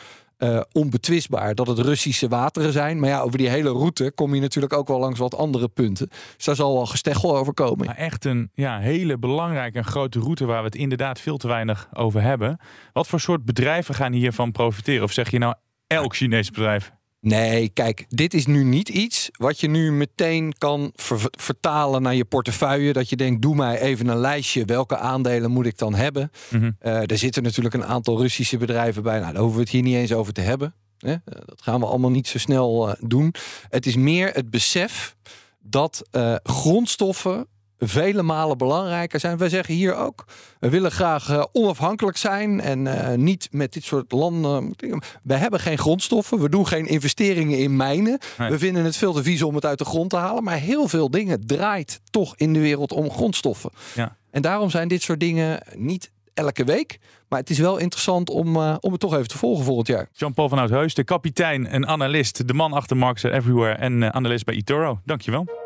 eh, 0.44 0.60
onbetwistbaar 0.72 1.54
dat 1.54 1.66
het 1.66 1.78
Russische 1.78 2.28
wateren 2.28 2.72
zijn. 2.72 3.00
Maar 3.00 3.08
ja, 3.08 3.20
over 3.20 3.38
die 3.38 3.48
hele 3.48 3.70
route 3.70 4.12
kom 4.14 4.34
je 4.34 4.40
natuurlijk 4.40 4.72
ook 4.72 4.88
wel 4.88 4.98
langs 4.98 5.18
wat 5.18 5.36
andere 5.36 5.68
punten. 5.68 6.08
Dus 6.36 6.44
daar 6.44 6.56
zal 6.56 6.74
wel 6.74 6.86
gesteggel 6.86 7.36
over 7.36 7.54
komen. 7.54 7.86
Maar 7.86 7.96
echt 7.96 8.24
een 8.24 8.50
ja, 8.54 8.78
hele 8.78 9.18
belangrijke 9.18 9.78
en 9.78 9.84
grote 9.84 10.20
route 10.20 10.44
waar 10.44 10.58
we 10.58 10.64
het 10.64 10.74
inderdaad 10.74 11.20
veel 11.20 11.36
te 11.36 11.46
weinig 11.46 11.88
over 11.92 12.22
hebben. 12.22 12.58
Wat 12.92 13.06
voor 13.06 13.20
soort 13.20 13.44
bedrijven 13.44 13.94
gaan 13.94 14.12
hiervan 14.12 14.52
profiteren? 14.52 15.02
Of 15.02 15.12
zeg 15.12 15.30
je 15.30 15.38
nou 15.38 15.54
elk 15.86 16.14
Chinees 16.16 16.50
bedrijf? 16.50 16.92
Nee, 17.24 17.68
kijk, 17.68 18.04
dit 18.08 18.34
is 18.34 18.46
nu 18.46 18.64
niet 18.64 18.88
iets 18.88 19.30
wat 19.32 19.60
je 19.60 19.68
nu 19.68 19.92
meteen 19.92 20.52
kan 20.58 20.92
ver- 20.94 21.28
vertalen 21.30 22.02
naar 22.02 22.14
je 22.14 22.24
portefeuille. 22.24 22.92
Dat 22.92 23.08
je 23.08 23.16
denkt, 23.16 23.42
doe 23.42 23.54
mij 23.54 23.80
even 23.80 24.08
een 24.08 24.18
lijstje. 24.18 24.64
Welke 24.64 24.96
aandelen 24.96 25.50
moet 25.50 25.66
ik 25.66 25.78
dan 25.78 25.94
hebben? 25.94 26.30
Eh, 26.78 27.10
er 27.10 27.18
zitten 27.18 27.42
natuurlijk 27.42 27.74
een 27.74 27.84
aantal 27.84 28.18
Russische 28.20 28.56
bedrijven 28.56 29.02
bij. 29.02 29.18
Nou, 29.18 29.32
daar 29.32 29.40
hoeven 29.40 29.58
we 29.58 29.64
het 29.64 29.72
hier 29.72 29.82
niet 29.82 29.94
eens 29.94 30.12
over 30.12 30.32
te 30.32 30.40
hebben. 30.40 30.74
Hè? 30.98 31.12
Eh, 31.12 31.18
dat 31.24 31.62
gaan 31.62 31.80
we 31.80 31.86
allemaal 31.86 32.10
niet 32.10 32.28
zo 32.28 32.38
snel 32.38 32.88
eh, 32.88 32.94
doen. 33.00 33.34
Het 33.68 33.86
is 33.86 33.96
meer 33.96 34.30
het 34.32 34.50
besef 34.50 35.16
dat 35.60 36.08
grondstoffen 36.42 37.46
vele 37.78 38.22
malen 38.22 38.58
belangrijker 38.58 39.20
zijn. 39.20 39.36
Wij 39.36 39.48
zeggen 39.48 39.74
hier 39.74 39.94
ook, 39.94 40.24
we 40.58 40.68
willen 40.68 40.90
graag 40.90 41.30
eh, 41.30 41.44
onafhankelijk 41.52 42.16
zijn 42.16 42.60
en 42.60 42.86
eh, 42.86 43.16
niet 43.16 43.48
met 43.50 43.72
dit 43.72 43.84
soort 43.84 44.12
landen. 44.12 44.74
We 45.22 45.34
hebben 45.34 45.60
geen 45.60 45.78
grondstoffen, 45.78 46.40
we 46.40 46.48
doen 46.48 46.66
geen 46.66 46.86
investeringen 46.86 47.58
in 47.58 47.76
mijnen. 47.76 48.18
Nee. 48.38 48.50
We 48.50 48.58
vinden 48.58 48.84
het 48.84 48.96
veel 48.96 49.12
te 49.12 49.22
vies 49.22 49.42
om 49.42 49.54
het 49.54 49.64
uit 49.64 49.78
de 49.78 49.84
grond 49.84 50.10
te 50.10 50.16
halen, 50.16 50.44
maar 50.44 50.56
heel 50.56 50.88
veel 50.88 51.10
dingen 51.10 51.46
draait 51.46 52.00
toch 52.10 52.36
in 52.36 52.52
de 52.52 52.60
wereld 52.60 52.92
om 52.92 53.10
grondstoffen. 53.10 53.70
Ja. 53.94 54.16
En 54.30 54.42
daarom 54.42 54.70
zijn 54.70 54.88
dit 54.88 55.02
soort 55.02 55.20
dingen 55.20 55.62
niet 55.76 56.10
elke 56.34 56.64
week. 56.64 56.98
Maar 57.28 57.38
het 57.38 57.50
is 57.50 57.58
wel 57.58 57.76
interessant 57.76 58.30
om, 58.30 58.56
uh, 58.56 58.76
om 58.80 58.92
het 58.92 59.00
toch 59.00 59.14
even 59.14 59.28
te 59.28 59.38
volgen 59.38 59.64
volgend 59.64 59.86
jaar. 59.86 60.08
Jean-Paul 60.12 60.48
van 60.48 60.58
Oudheus, 60.58 60.94
de 60.94 61.04
kapitein 61.04 61.66
en 61.66 61.86
analist. 61.86 62.48
De 62.48 62.54
man 62.54 62.72
achter 62.72 62.96
Marks 62.96 63.22
Everywhere 63.22 63.74
en 63.74 64.14
analist 64.14 64.44
bij 64.44 64.54
eToro. 64.54 65.00
Dankjewel. 65.04 65.63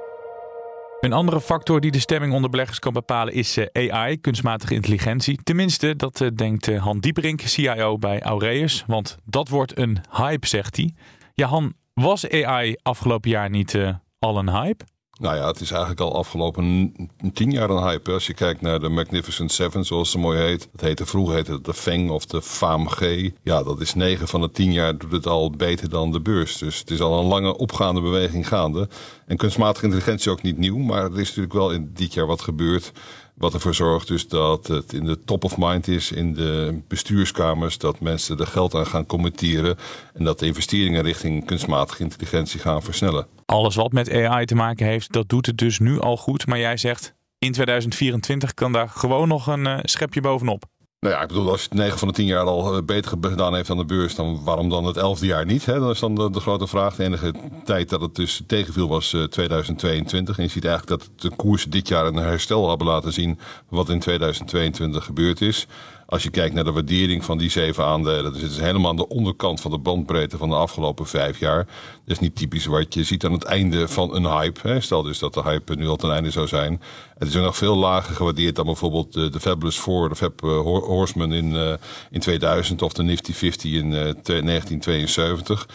Een 1.00 1.12
andere 1.12 1.40
factor 1.40 1.80
die 1.80 1.90
de 1.90 1.98
stemming 1.98 2.32
onder 2.32 2.50
beleggers 2.50 2.78
kan 2.78 2.92
bepalen 2.92 3.34
is 3.34 3.56
eh, 3.56 3.92
AI, 3.92 4.20
kunstmatige 4.20 4.74
intelligentie. 4.74 5.42
Tenminste, 5.42 5.96
dat 5.96 6.20
eh, 6.20 6.28
denkt 6.34 6.68
eh, 6.68 6.82
Han 6.82 6.98
Dieperink, 6.98 7.40
CIO 7.40 7.98
bij 7.98 8.22
Aureus. 8.22 8.84
Want 8.86 9.18
dat 9.24 9.48
wordt 9.48 9.78
een 9.78 9.98
hype, 10.10 10.46
zegt 10.46 10.76
hij. 10.76 10.94
Ja, 11.34 11.46
Han, 11.46 11.74
was 11.94 12.30
AI 12.30 12.76
afgelopen 12.82 13.30
jaar 13.30 13.50
niet 13.50 13.78
al 14.18 14.38
een 14.38 14.50
hype? 14.50 14.84
Nou 15.18 15.36
ja, 15.36 15.46
het 15.46 15.60
is 15.60 15.70
eigenlijk 15.70 16.00
al 16.00 16.14
afgelopen 16.14 16.94
tien 17.32 17.50
jaar 17.50 17.70
een 17.70 17.82
hype. 17.82 18.12
Als 18.12 18.26
je 18.26 18.34
kijkt 18.34 18.60
naar 18.60 18.80
de 18.80 18.88
Magnificent 18.88 19.52
Seven, 19.52 19.84
zoals 19.84 20.10
ze 20.10 20.18
mooi 20.18 20.38
heet. 20.38 20.68
Dat 20.72 20.80
heette 20.80 21.06
vroeger 21.06 21.34
heette 21.34 21.52
het 21.52 21.64
de 21.64 21.74
FANG 21.74 22.10
of 22.10 22.26
de 22.26 22.42
FAMG. 22.42 23.30
Ja, 23.42 23.62
dat 23.62 23.80
is 23.80 23.94
negen 23.94 24.28
van 24.28 24.40
de 24.40 24.50
tien 24.50 24.72
jaar 24.72 24.98
doet 24.98 25.12
het 25.12 25.26
al 25.26 25.50
beter 25.50 25.88
dan 25.88 26.12
de 26.12 26.20
beurs. 26.20 26.58
Dus 26.58 26.78
het 26.78 26.90
is 26.90 27.00
al 27.00 27.18
een 27.18 27.26
lange 27.26 27.56
opgaande 27.56 28.00
beweging 28.00 28.48
gaande. 28.48 28.88
En 29.26 29.36
kunstmatige 29.36 29.84
intelligentie 29.84 30.30
ook 30.30 30.42
niet 30.42 30.58
nieuw. 30.58 30.78
Maar 30.78 31.04
er 31.04 31.20
is 31.20 31.28
natuurlijk 31.28 31.54
wel 31.54 31.70
in 31.70 31.90
dit 31.94 32.14
jaar 32.14 32.26
wat 32.26 32.40
gebeurd. 32.40 32.92
Wat 33.38 33.54
ervoor 33.54 33.74
zorgt 33.74 34.08
dus 34.08 34.28
dat 34.28 34.66
het 34.66 34.92
in 34.92 35.04
de 35.04 35.24
top 35.24 35.44
of 35.44 35.56
mind 35.56 35.88
is 35.88 36.12
in 36.12 36.34
de 36.34 36.80
bestuurskamers. 36.88 37.78
Dat 37.78 38.00
mensen 38.00 38.38
er 38.38 38.46
geld 38.46 38.74
aan 38.74 38.86
gaan 38.86 39.06
committeren. 39.06 39.76
En 40.14 40.24
dat 40.24 40.38
de 40.38 40.46
investeringen 40.46 41.02
richting 41.02 41.44
kunstmatige 41.44 42.02
intelligentie 42.02 42.60
gaan 42.60 42.82
versnellen. 42.82 43.26
Alles 43.44 43.74
wat 43.74 43.92
met 43.92 44.12
AI 44.12 44.44
te 44.44 44.54
maken 44.54 44.86
heeft, 44.86 45.12
dat 45.12 45.28
doet 45.28 45.46
het 45.46 45.58
dus 45.58 45.78
nu 45.78 46.00
al 46.00 46.16
goed. 46.16 46.46
Maar 46.46 46.58
jij 46.58 46.76
zegt 46.76 47.14
in 47.38 47.52
2024 47.52 48.54
kan 48.54 48.72
daar 48.72 48.88
gewoon 48.88 49.28
nog 49.28 49.46
een 49.46 49.66
uh, 49.66 49.78
schepje 49.82 50.20
bovenop. 50.20 50.64
Nou 51.00 51.14
ja, 51.14 51.22
ik 51.22 51.28
bedoel, 51.28 51.50
als 51.50 51.62
je 51.62 51.68
het 51.68 51.78
9 51.78 51.98
van 51.98 52.08
de 52.08 52.14
10 52.14 52.26
jaar 52.26 52.44
al 52.44 52.76
eh, 52.76 52.82
beter 52.82 53.18
gedaan 53.20 53.54
heeft 53.54 53.70
aan 53.70 53.76
de 53.76 53.84
beurs, 53.84 54.14
dan 54.14 54.44
waarom 54.44 54.68
dan 54.68 54.84
het 54.84 54.96
11e 54.96 55.26
jaar 55.26 55.46
niet? 55.46 55.66
Hè? 55.66 55.78
Dat 55.78 55.90
is 55.90 56.00
dan 56.00 56.14
de, 56.14 56.30
de, 56.30 56.40
grote 56.40 56.66
vraag. 56.66 56.96
De 56.96 57.04
enige 57.04 57.34
tijd 57.64 57.88
dat 57.88 58.00
het 58.00 58.14
dus 58.14 58.42
tegenviel 58.46 58.88
was 58.88 59.12
uh, 59.12 59.22
eh, 59.22 59.28
2022. 59.28 60.36
En 60.36 60.42
je 60.42 60.50
ziet 60.50 60.64
eigenlijk 60.64 61.00
dat 61.00 61.10
de 61.20 61.36
koers 61.36 61.64
dit 61.64 61.88
jaar 61.88 62.06
een 62.06 62.14
herstel 62.14 62.68
hebben 62.68 62.86
laten 62.86 63.12
zien 63.12 63.38
wat 63.68 63.88
in 63.88 63.98
2022 63.98 65.04
gebeurd 65.04 65.40
is. 65.40 65.66
Als 66.10 66.22
je 66.22 66.30
kijkt 66.30 66.54
naar 66.54 66.64
de 66.64 66.72
waardering 66.72 67.24
van 67.24 67.38
die 67.38 67.50
zeven 67.50 67.84
aandelen, 67.84 68.32
zitten 68.32 68.50
ze 68.50 68.62
helemaal 68.62 68.90
aan 68.90 68.96
de 68.96 69.08
onderkant 69.08 69.60
van 69.60 69.70
de 69.70 69.78
bandbreedte 69.78 70.36
van 70.36 70.48
de 70.48 70.54
afgelopen 70.54 71.06
vijf 71.06 71.38
jaar. 71.38 71.64
Dat 71.64 72.16
is 72.16 72.18
niet 72.18 72.36
typisch 72.36 72.66
wat 72.66 72.94
je 72.94 73.04
ziet 73.04 73.24
aan 73.24 73.32
het 73.32 73.44
einde 73.44 73.88
van 73.88 74.14
een 74.14 74.26
hype. 74.26 74.68
Hè. 74.68 74.80
Stel 74.80 75.02
dus 75.02 75.18
dat 75.18 75.34
de 75.34 75.42
hype 75.42 75.74
nu 75.74 75.88
al 75.88 75.96
ten 75.96 76.12
einde 76.12 76.30
zou 76.30 76.46
zijn. 76.46 76.80
Het 77.18 77.28
is 77.28 77.34
nog 77.34 77.56
veel 77.56 77.76
lager 77.76 78.14
gewaardeerd 78.14 78.56
dan 78.56 78.64
bijvoorbeeld 78.64 79.12
de, 79.12 79.28
de 79.28 79.40
Fabulous 79.40 79.78
Four, 79.78 80.08
de 80.08 80.32
uh, 80.44 80.60
Horseman 80.60 81.32
in, 81.32 81.52
uh, 81.52 81.72
in 82.10 82.20
2000 82.20 82.82
of 82.82 82.92
de 82.92 83.02
Nifty 83.02 83.32
50 83.32 83.72
in 83.72 83.86
uh, 83.86 84.00
1972. 84.00 85.68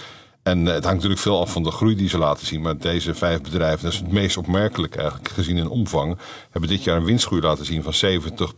En 0.44 0.66
het 0.66 0.84
hangt 0.84 0.84
natuurlijk 0.84 1.22
veel 1.22 1.40
af 1.40 1.52
van 1.52 1.64
de 1.64 1.72
groei 1.72 1.96
die 1.96 2.10
ze 2.10 2.18
laten 2.18 2.46
zien. 2.46 2.62
Maar 2.62 2.78
deze 2.78 3.16
vijf 3.16 3.42
bedrijven, 3.42 3.84
dat 3.84 3.94
is 3.94 4.00
het 4.00 4.12
meest 4.12 4.38
opmerkelijk 4.38 4.96
eigenlijk 4.96 5.30
gezien 5.30 5.58
in 5.58 5.70
omvang, 5.70 6.18
hebben 6.50 6.70
dit 6.70 6.84
jaar 6.84 6.98
een 6.98 7.06
winstgroei 7.06 7.42
laten 7.42 7.66
zien 7.66 7.84
van 7.84 7.94
70 7.94 8.54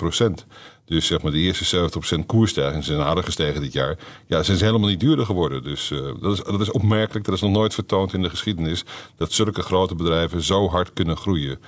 Dus 0.86 1.08
zeg 1.08 1.22
maar 1.22 1.32
de 1.32 1.38
eerste 1.38 1.90
70% 2.20 2.26
koersstijging 2.26 2.84
zijn 2.84 3.00
harder 3.00 3.24
gestegen 3.24 3.62
dit 3.62 3.74
jaar. 3.74 3.98
Ja, 4.28 4.44
ze 4.44 4.58
zijn 4.58 4.70
helemaal 4.70 4.90
niet 4.90 5.00
duurder 5.00 5.26
geworden. 5.26 5.64
Dus 5.64 5.92
uh, 5.92 6.00
dat, 6.22 6.34
is, 6.34 6.44
dat 6.44 6.62
is 6.62 6.72
opmerkelijk. 6.72 7.26
Dat 7.26 7.36
is 7.36 7.42
nog 7.42 7.52
nooit 7.52 7.74
vertoond 7.74 8.14
in 8.14 8.22
de 8.22 8.30
geschiedenis. 8.30 8.84
Dat 9.18 9.32
zulke 9.32 9.62
grote 9.62 9.96
bedrijven 9.96 10.42
zo 10.42 10.70
hard 10.70 10.94
kunnen 10.94 11.18
groeien. 11.18 11.60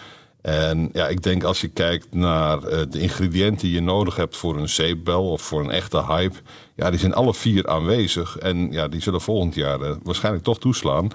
En 0.42 0.90
ja, 0.94 1.08
ik 1.08 1.24
denk 1.24 1.44
als 1.44 1.62
je 1.62 1.68
kijkt 1.68 2.14
naar 2.14 2.64
uh, 2.64 2.82
de 2.90 3.00
ingrediënten 3.00 3.68
die 3.68 3.74
je 3.74 3.82
nodig 3.82 4.16
hebt 4.16 4.38
voor 4.38 4.58
een 4.58 4.70
zeepbel 4.70 5.32
of 5.32 5.42
voor 5.42 5.60
een 5.60 5.72
echte 5.72 6.06
hype. 6.06 6.38
Ja, 6.76 6.90
die 6.90 7.00
zijn 7.00 7.14
alle 7.14 7.34
vier 7.34 7.68
aanwezig. 7.68 8.38
En 8.38 8.72
ja, 8.72 8.88
die 8.88 9.02
zullen 9.02 9.22
volgend 9.22 9.56
jaar 9.56 9.82
uh, 9.82 9.96
waarschijnlijk 10.04 10.44
toch 10.44 10.60
toeslaan. 10.60 11.08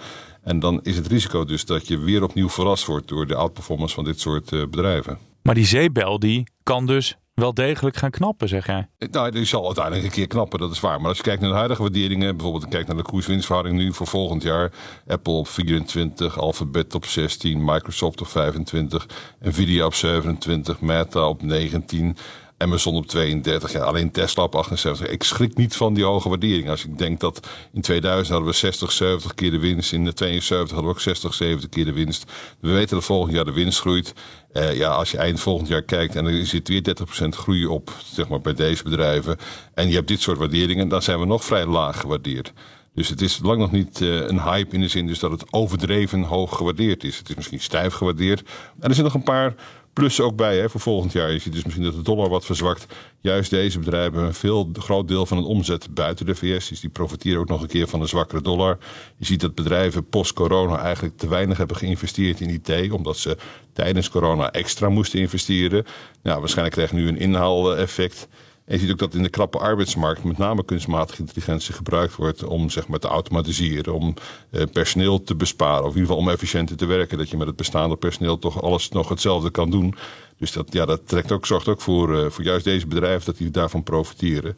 En 0.42 0.60
dan 0.60 0.80
is 0.82 0.96
het 0.96 1.06
risico 1.06 1.44
dus 1.44 1.64
dat 1.64 1.86
je 1.86 1.98
weer 1.98 2.22
opnieuw 2.22 2.48
verrast 2.48 2.86
wordt 2.86 3.08
door 3.08 3.26
de 3.26 3.34
outperformance 3.34 3.94
van 3.94 4.04
dit 4.04 4.20
soort 4.20 4.50
bedrijven. 4.50 5.18
Maar 5.42 5.54
die 5.54 5.66
zeepbel 5.66 6.18
die 6.18 6.44
kan 6.62 6.86
dus 6.86 7.16
wel 7.42 7.55
degelijk 7.55 7.96
gaan 7.96 8.11
knappen, 8.11 8.48
zeg 8.48 8.66
jij? 8.66 8.88
Nou, 9.11 9.31
die 9.31 9.44
zal 9.44 9.64
uiteindelijk 9.66 10.05
een 10.05 10.11
keer 10.11 10.26
knappen, 10.26 10.59
dat 10.59 10.70
is 10.70 10.81
waar. 10.81 10.98
Maar 11.00 11.09
als 11.09 11.16
je 11.16 11.22
kijkt 11.22 11.40
naar 11.40 11.50
de 11.50 11.57
huidige 11.57 11.83
waarderingen, 11.83 12.37
bijvoorbeeld 12.37 12.68
kijk 12.68 12.87
naar 12.87 12.96
de 12.96 13.02
koerswinstverhouding 13.02 13.76
nu 13.76 13.92
voor 13.92 14.07
volgend 14.07 14.42
jaar. 14.42 14.72
Apple 15.07 15.33
op 15.33 15.48
24, 15.48 16.38
Alphabet 16.38 16.94
op 16.94 17.05
16, 17.05 17.64
Microsoft 17.64 18.20
op 18.20 18.26
25, 18.26 19.07
Nvidia 19.40 19.87
op 19.87 19.94
27, 19.94 20.81
Meta 20.81 21.28
op 21.28 21.42
19. 21.42 22.16
Amazon 22.62 22.94
op 22.94 23.07
32, 23.07 23.72
ja, 23.72 23.81
alleen 23.81 24.11
Tesla 24.11 24.42
op 24.42 24.55
78. 24.55 25.09
Ik 25.09 25.22
schrik 25.22 25.57
niet 25.57 25.77
van 25.77 25.94
die 25.94 26.05
hoge 26.05 26.29
waardering. 26.29 26.68
Als 26.68 26.85
ik 26.85 26.98
denk 26.98 27.20
dat 27.20 27.48
in 27.72 27.81
2000 27.81 28.29
hadden 28.29 28.48
we 28.48 28.57
60, 28.57 28.92
70 28.92 29.35
keer 29.35 29.51
de 29.51 29.59
winst. 29.59 29.92
In 29.92 30.05
de 30.05 30.12
72 30.12 30.70
hadden 30.70 30.90
we 30.90 30.96
ook 30.96 31.01
60, 31.01 31.35
70 31.35 31.68
keer 31.68 31.85
de 31.85 31.92
winst. 31.92 32.33
We 32.61 32.70
weten 32.70 32.96
dat 32.96 33.05
volgend 33.05 33.35
jaar 33.35 33.44
de 33.44 33.53
winst 33.53 33.81
groeit. 33.81 34.12
Uh, 34.53 34.77
ja, 34.77 34.88
als 34.88 35.11
je 35.11 35.18
eind 35.18 35.40
volgend 35.40 35.68
jaar 35.68 35.83
kijkt 35.83 36.16
en 36.16 36.27
er 36.27 36.46
zit 36.46 36.68
weer 36.68 36.96
30% 37.25 37.29
groei 37.29 37.66
op 37.66 37.92
zeg 38.05 38.29
maar, 38.29 38.40
bij 38.40 38.55
deze 38.55 38.83
bedrijven. 38.83 39.37
En 39.75 39.88
je 39.88 39.94
hebt 39.94 40.09
dit 40.09 40.20
soort 40.20 40.38
waarderingen, 40.38 40.88
dan 40.88 41.03
zijn 41.03 41.18
we 41.18 41.27
nog 41.27 41.44
vrij 41.44 41.66
laag 41.66 42.01
gewaardeerd. 42.01 42.53
Dus 42.94 43.09
het 43.09 43.20
is 43.20 43.38
lang 43.42 43.59
nog 43.59 43.72
niet 43.72 44.01
uh, 44.01 44.14
een 44.14 44.42
hype 44.42 44.75
in 44.75 44.81
de 44.81 44.88
zin 44.88 45.07
dus 45.07 45.18
dat 45.18 45.31
het 45.31 45.53
overdreven 45.53 46.22
hoog 46.22 46.57
gewaardeerd 46.57 47.05
is. 47.05 47.18
Het 47.18 47.29
is 47.29 47.35
misschien 47.35 47.61
stijf 47.61 47.94
gewaardeerd. 47.94 48.40
En 48.81 48.88
er 48.88 48.94
zijn 48.94 49.07
nog 49.07 49.14
een 49.14 49.22
paar 49.22 49.55
plus 49.92 50.20
ook 50.20 50.37
bij 50.37 50.59
hè, 50.59 50.70
voor 50.70 50.81
volgend 50.81 51.12
jaar. 51.12 51.33
Je 51.33 51.38
ziet 51.38 51.52
dus 51.52 51.64
misschien 51.64 51.85
dat 51.85 51.94
de 51.94 52.02
dollar 52.02 52.28
wat 52.28 52.44
verzwakt. 52.44 52.87
Juist 53.20 53.50
deze 53.50 53.78
bedrijven 53.78 54.22
een 54.22 54.35
veel 54.35 54.70
groot 54.72 55.09
deel 55.09 55.26
van 55.26 55.37
hun 55.37 55.46
omzet 55.46 55.94
buiten 55.94 56.26
de 56.26 56.35
VS. 56.35 56.68
Dus 56.68 56.81
die 56.81 56.90
profiteren 56.90 57.40
ook 57.40 57.48
nog 57.48 57.62
een 57.62 57.68
keer 57.68 57.88
van 57.88 58.00
een 58.00 58.09
zwakkere 58.09 58.42
dollar. 58.42 58.78
Je 59.16 59.24
ziet 59.24 59.40
dat 59.40 59.55
bedrijven 59.55 60.09
post-corona 60.09 60.78
eigenlijk 60.78 61.16
te 61.16 61.28
weinig 61.28 61.59
hebben 61.59 61.76
geïnvesteerd 61.76 62.40
in 62.40 62.62
IT. 62.64 62.92
Omdat 62.92 63.16
ze 63.16 63.37
tijdens 63.72 64.11
corona 64.11 64.52
extra 64.52 64.88
moesten 64.88 65.20
investeren. 65.20 65.85
Nou, 66.22 66.38
waarschijnlijk 66.38 66.76
krijgen 66.76 66.96
nu 66.96 67.09
een 67.09 67.18
inhaaleffect. 67.18 68.28
En 68.64 68.75
je 68.75 68.79
ziet 68.79 68.90
ook 68.90 68.98
dat 68.98 69.14
in 69.14 69.22
de 69.22 69.29
krappe 69.29 69.59
arbeidsmarkt 69.59 70.25
met 70.25 70.38
name 70.38 70.64
kunstmatige 70.64 71.20
intelligentie 71.20 71.75
gebruikt 71.75 72.16
wordt 72.16 72.44
om 72.44 72.70
zeg 72.70 72.88
maar, 72.88 72.98
te 72.98 73.09
automatiseren, 73.09 73.94
om 73.94 74.14
eh, 74.51 74.62
personeel 74.72 75.22
te 75.22 75.35
besparen, 75.35 75.85
of 75.85 75.94
in 75.94 76.01
ieder 76.01 76.07
geval 76.07 76.22
om 76.22 76.29
efficiënter 76.29 76.77
te 76.77 76.87
werken. 76.87 77.18
Dat 77.18 77.31
je 77.31 77.37
met 77.37 77.46
het 77.46 77.57
bestaande 77.57 77.96
personeel 77.96 78.38
toch 78.38 78.62
alles 78.62 78.88
nog 78.88 79.09
hetzelfde 79.09 79.51
kan 79.51 79.70
doen. 79.70 79.94
Dus 80.38 80.53
dat, 80.53 80.72
ja, 80.72 80.85
dat 80.85 81.09
trekt 81.09 81.33
ook, 81.33 81.46
zorgt 81.46 81.68
ook 81.68 81.81
voor, 81.81 82.14
uh, 82.14 82.31
voor 82.31 82.44
juist 82.44 82.64
deze 82.64 82.87
bedrijven 82.87 83.25
dat 83.25 83.37
die 83.37 83.51
daarvan 83.51 83.83
profiteren. 83.83 84.57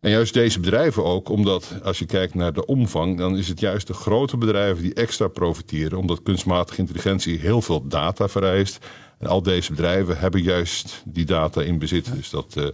En 0.00 0.10
juist 0.10 0.34
deze 0.34 0.60
bedrijven 0.60 1.04
ook, 1.04 1.28
omdat 1.28 1.74
als 1.82 1.98
je 1.98 2.06
kijkt 2.06 2.34
naar 2.34 2.52
de 2.52 2.66
omvang, 2.66 3.18
dan 3.18 3.36
is 3.36 3.48
het 3.48 3.60
juist 3.60 3.86
de 3.86 3.94
grote 3.94 4.36
bedrijven 4.36 4.82
die 4.82 4.94
extra 4.94 5.28
profiteren, 5.28 5.98
omdat 5.98 6.22
kunstmatige 6.22 6.80
intelligentie 6.80 7.38
heel 7.38 7.62
veel 7.62 7.86
data 7.88 8.28
vereist. 8.28 8.86
En 9.18 9.26
al 9.26 9.42
deze 9.42 9.70
bedrijven 9.70 10.18
hebben 10.18 10.42
juist 10.42 11.02
die 11.04 11.24
data 11.24 11.62
in 11.62 11.78
bezit. 11.78 12.14
Dus 12.14 12.30
dat. 12.30 12.54
Uh, 12.58 12.66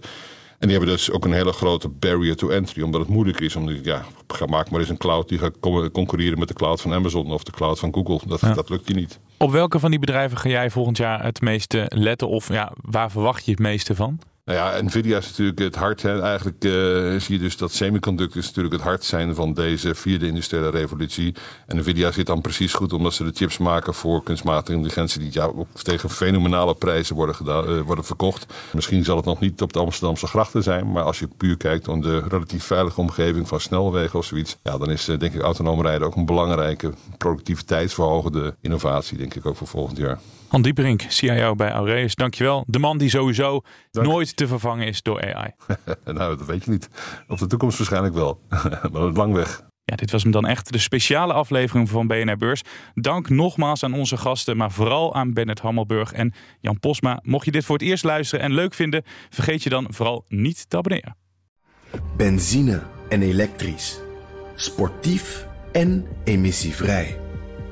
en 0.63 0.69
die 0.69 0.77
hebben 0.77 0.97
dus 0.97 1.11
ook 1.11 1.25
een 1.25 1.33
hele 1.33 1.53
grote 1.53 1.89
barrier 1.89 2.37
to 2.37 2.49
entry, 2.49 2.83
omdat 2.83 3.01
het 3.01 3.11
moeilijk 3.11 3.41
is. 3.41 3.57
Om, 3.57 3.71
ja, 3.71 4.05
maak 4.47 4.71
maar 4.71 4.81
eens 4.81 4.89
een 4.89 4.97
cloud 4.97 5.29
die 5.29 5.39
gaat 5.39 5.59
concurreren 5.93 6.39
met 6.39 6.49
de 6.49 6.55
cloud 6.55 6.81
van 6.81 6.93
Amazon 6.93 7.33
of 7.33 7.43
de 7.43 7.53
cloud 7.53 7.79
van 7.79 7.95
Google. 7.95 8.21
Dat, 8.27 8.41
dat 8.55 8.69
lukt 8.69 8.89
je 8.89 8.95
niet. 8.95 9.19
Op 9.37 9.51
welke 9.51 9.79
van 9.79 9.91
die 9.91 9.99
bedrijven 9.99 10.39
ga 10.39 10.49
jij 10.49 10.71
volgend 10.71 10.97
jaar 10.97 11.23
het 11.23 11.41
meeste 11.41 11.87
letten? 11.89 12.29
Of 12.29 12.49
ja, 12.49 12.73
waar 12.81 13.11
verwacht 13.11 13.45
je 13.45 13.51
het 13.51 13.61
meeste 13.61 13.95
van? 13.95 14.19
Nou 14.45 14.59
ja, 14.59 14.83
Nvidia 14.83 15.19
is 15.19 15.29
natuurlijk 15.29 15.59
het 15.59 15.75
hart. 15.75 16.03
Hè. 16.03 16.23
Eigenlijk 16.23 16.65
uh, 16.65 16.73
zie 17.21 17.35
je 17.35 17.39
dus 17.39 17.57
dat 17.57 17.73
semiconductors 17.73 18.47
natuurlijk 18.47 18.75
het 18.75 18.83
hart 18.83 19.05
zijn 19.05 19.35
van 19.35 19.55
deze 19.55 19.95
vierde 19.95 20.27
industriële 20.27 20.71
revolutie. 20.71 21.35
En 21.67 21.77
Nvidia 21.77 22.11
zit 22.13 22.27
dan 22.27 22.41
precies 22.41 22.75
goed 22.75 22.93
omdat 22.93 23.15
ze 23.15 23.25
de 23.25 23.33
chips 23.35 23.59
maken 23.59 23.95
voor 23.95 24.23
kunstmatige 24.23 24.73
intelligentie 24.73 25.31
die 25.31 25.55
ook 25.55 25.67
tegen 25.83 26.11
fenomenale 26.11 26.75
prijzen 26.75 27.17
worden, 27.17 27.37
uh, 27.45 27.81
worden 27.81 28.05
verkocht. 28.05 28.47
Misschien 28.73 29.05
zal 29.05 29.17
het 29.17 29.25
nog 29.25 29.41
niet 29.41 29.63
op 29.63 29.73
de 29.73 29.79
Amsterdamse 29.79 30.27
grachten 30.27 30.63
zijn, 30.63 30.93
maar 30.93 31.03
als 31.03 31.19
je 31.19 31.29
puur 31.37 31.57
kijkt 31.57 31.89
om 31.89 32.01
de 32.01 32.23
relatief 32.29 32.65
veilige 32.65 33.01
omgeving 33.01 33.49
van 33.49 33.61
snelwegen 33.61 34.19
of 34.19 34.25
zoiets, 34.25 34.57
ja, 34.63 34.79
dan 34.79 34.91
is 34.91 35.09
uh, 35.09 35.19
denk 35.19 35.35
ik 35.35 35.41
autonoom 35.41 35.83
rijden 35.83 36.07
ook 36.07 36.17
een 36.17 36.27
belangrijke 36.27 36.93
productiviteitsverhogende 37.19 38.55
innovatie, 38.61 39.19
denk 39.19 39.35
ik 39.35 39.47
ook 39.47 39.57
voor 39.57 39.67
volgend 39.67 39.99
jaar. 39.99 40.19
Han 40.53 40.63
Dieperink, 40.63 41.05
CIO 41.09 41.55
bij 41.55 41.71
Aureus. 41.71 42.15
Dankjewel. 42.15 42.65
De 42.67 42.79
man 42.79 42.99
die 42.99 43.11
sowieso 43.11 43.63
nooit 43.91 44.37
te 44.37 44.47
vervangen 44.47 44.87
is 44.87 45.03
door 45.03 45.35
AI. 45.35 45.51
nou, 46.05 46.37
dat 46.37 46.47
weet 46.47 46.65
je 46.65 46.71
niet. 46.71 46.89
Op 47.29 47.39
de 47.39 47.47
toekomst 47.47 47.79
waarschijnlijk 47.79 48.15
wel. 48.15 48.41
maar 48.93 49.03
lang 49.03 49.35
weg. 49.35 49.63
Ja, 49.85 49.97
dit 49.97 50.11
was 50.11 50.23
hem 50.23 50.33
dan 50.33 50.47
echt 50.47 50.73
de 50.73 50.79
speciale 50.79 51.33
aflevering 51.33 51.89
van 51.89 52.07
BNR 52.07 52.37
Beurs. 52.37 52.63
Dank 52.95 53.29
nogmaals 53.29 53.85
aan 53.85 53.95
onze 53.95 54.17
gasten, 54.17 54.57
maar 54.57 54.73
vooral 54.73 55.15
aan 55.15 55.33
Bennett 55.33 55.61
Hammelburg 55.61 56.13
en 56.13 56.33
Jan 56.61 56.79
Posma. 56.79 57.21
Mocht 57.23 57.45
je 57.45 57.51
dit 57.51 57.65
voor 57.65 57.79
het 57.79 57.87
eerst 57.87 58.05
luisteren 58.05 58.45
en 58.45 58.53
leuk 58.53 58.75
vinden, 58.75 59.03
vergeet 59.31 59.63
je 59.63 59.71
dan 59.71 59.87
vooral 59.89 60.25
niet 60.29 60.71
te 60.71 60.77
abonneren. 60.77 61.17
Benzine 62.17 62.83
en 63.09 63.23
elektrisch. 63.23 64.01
Sportief 64.55 65.47
en 65.73 66.07
emissievrij. 66.25 67.22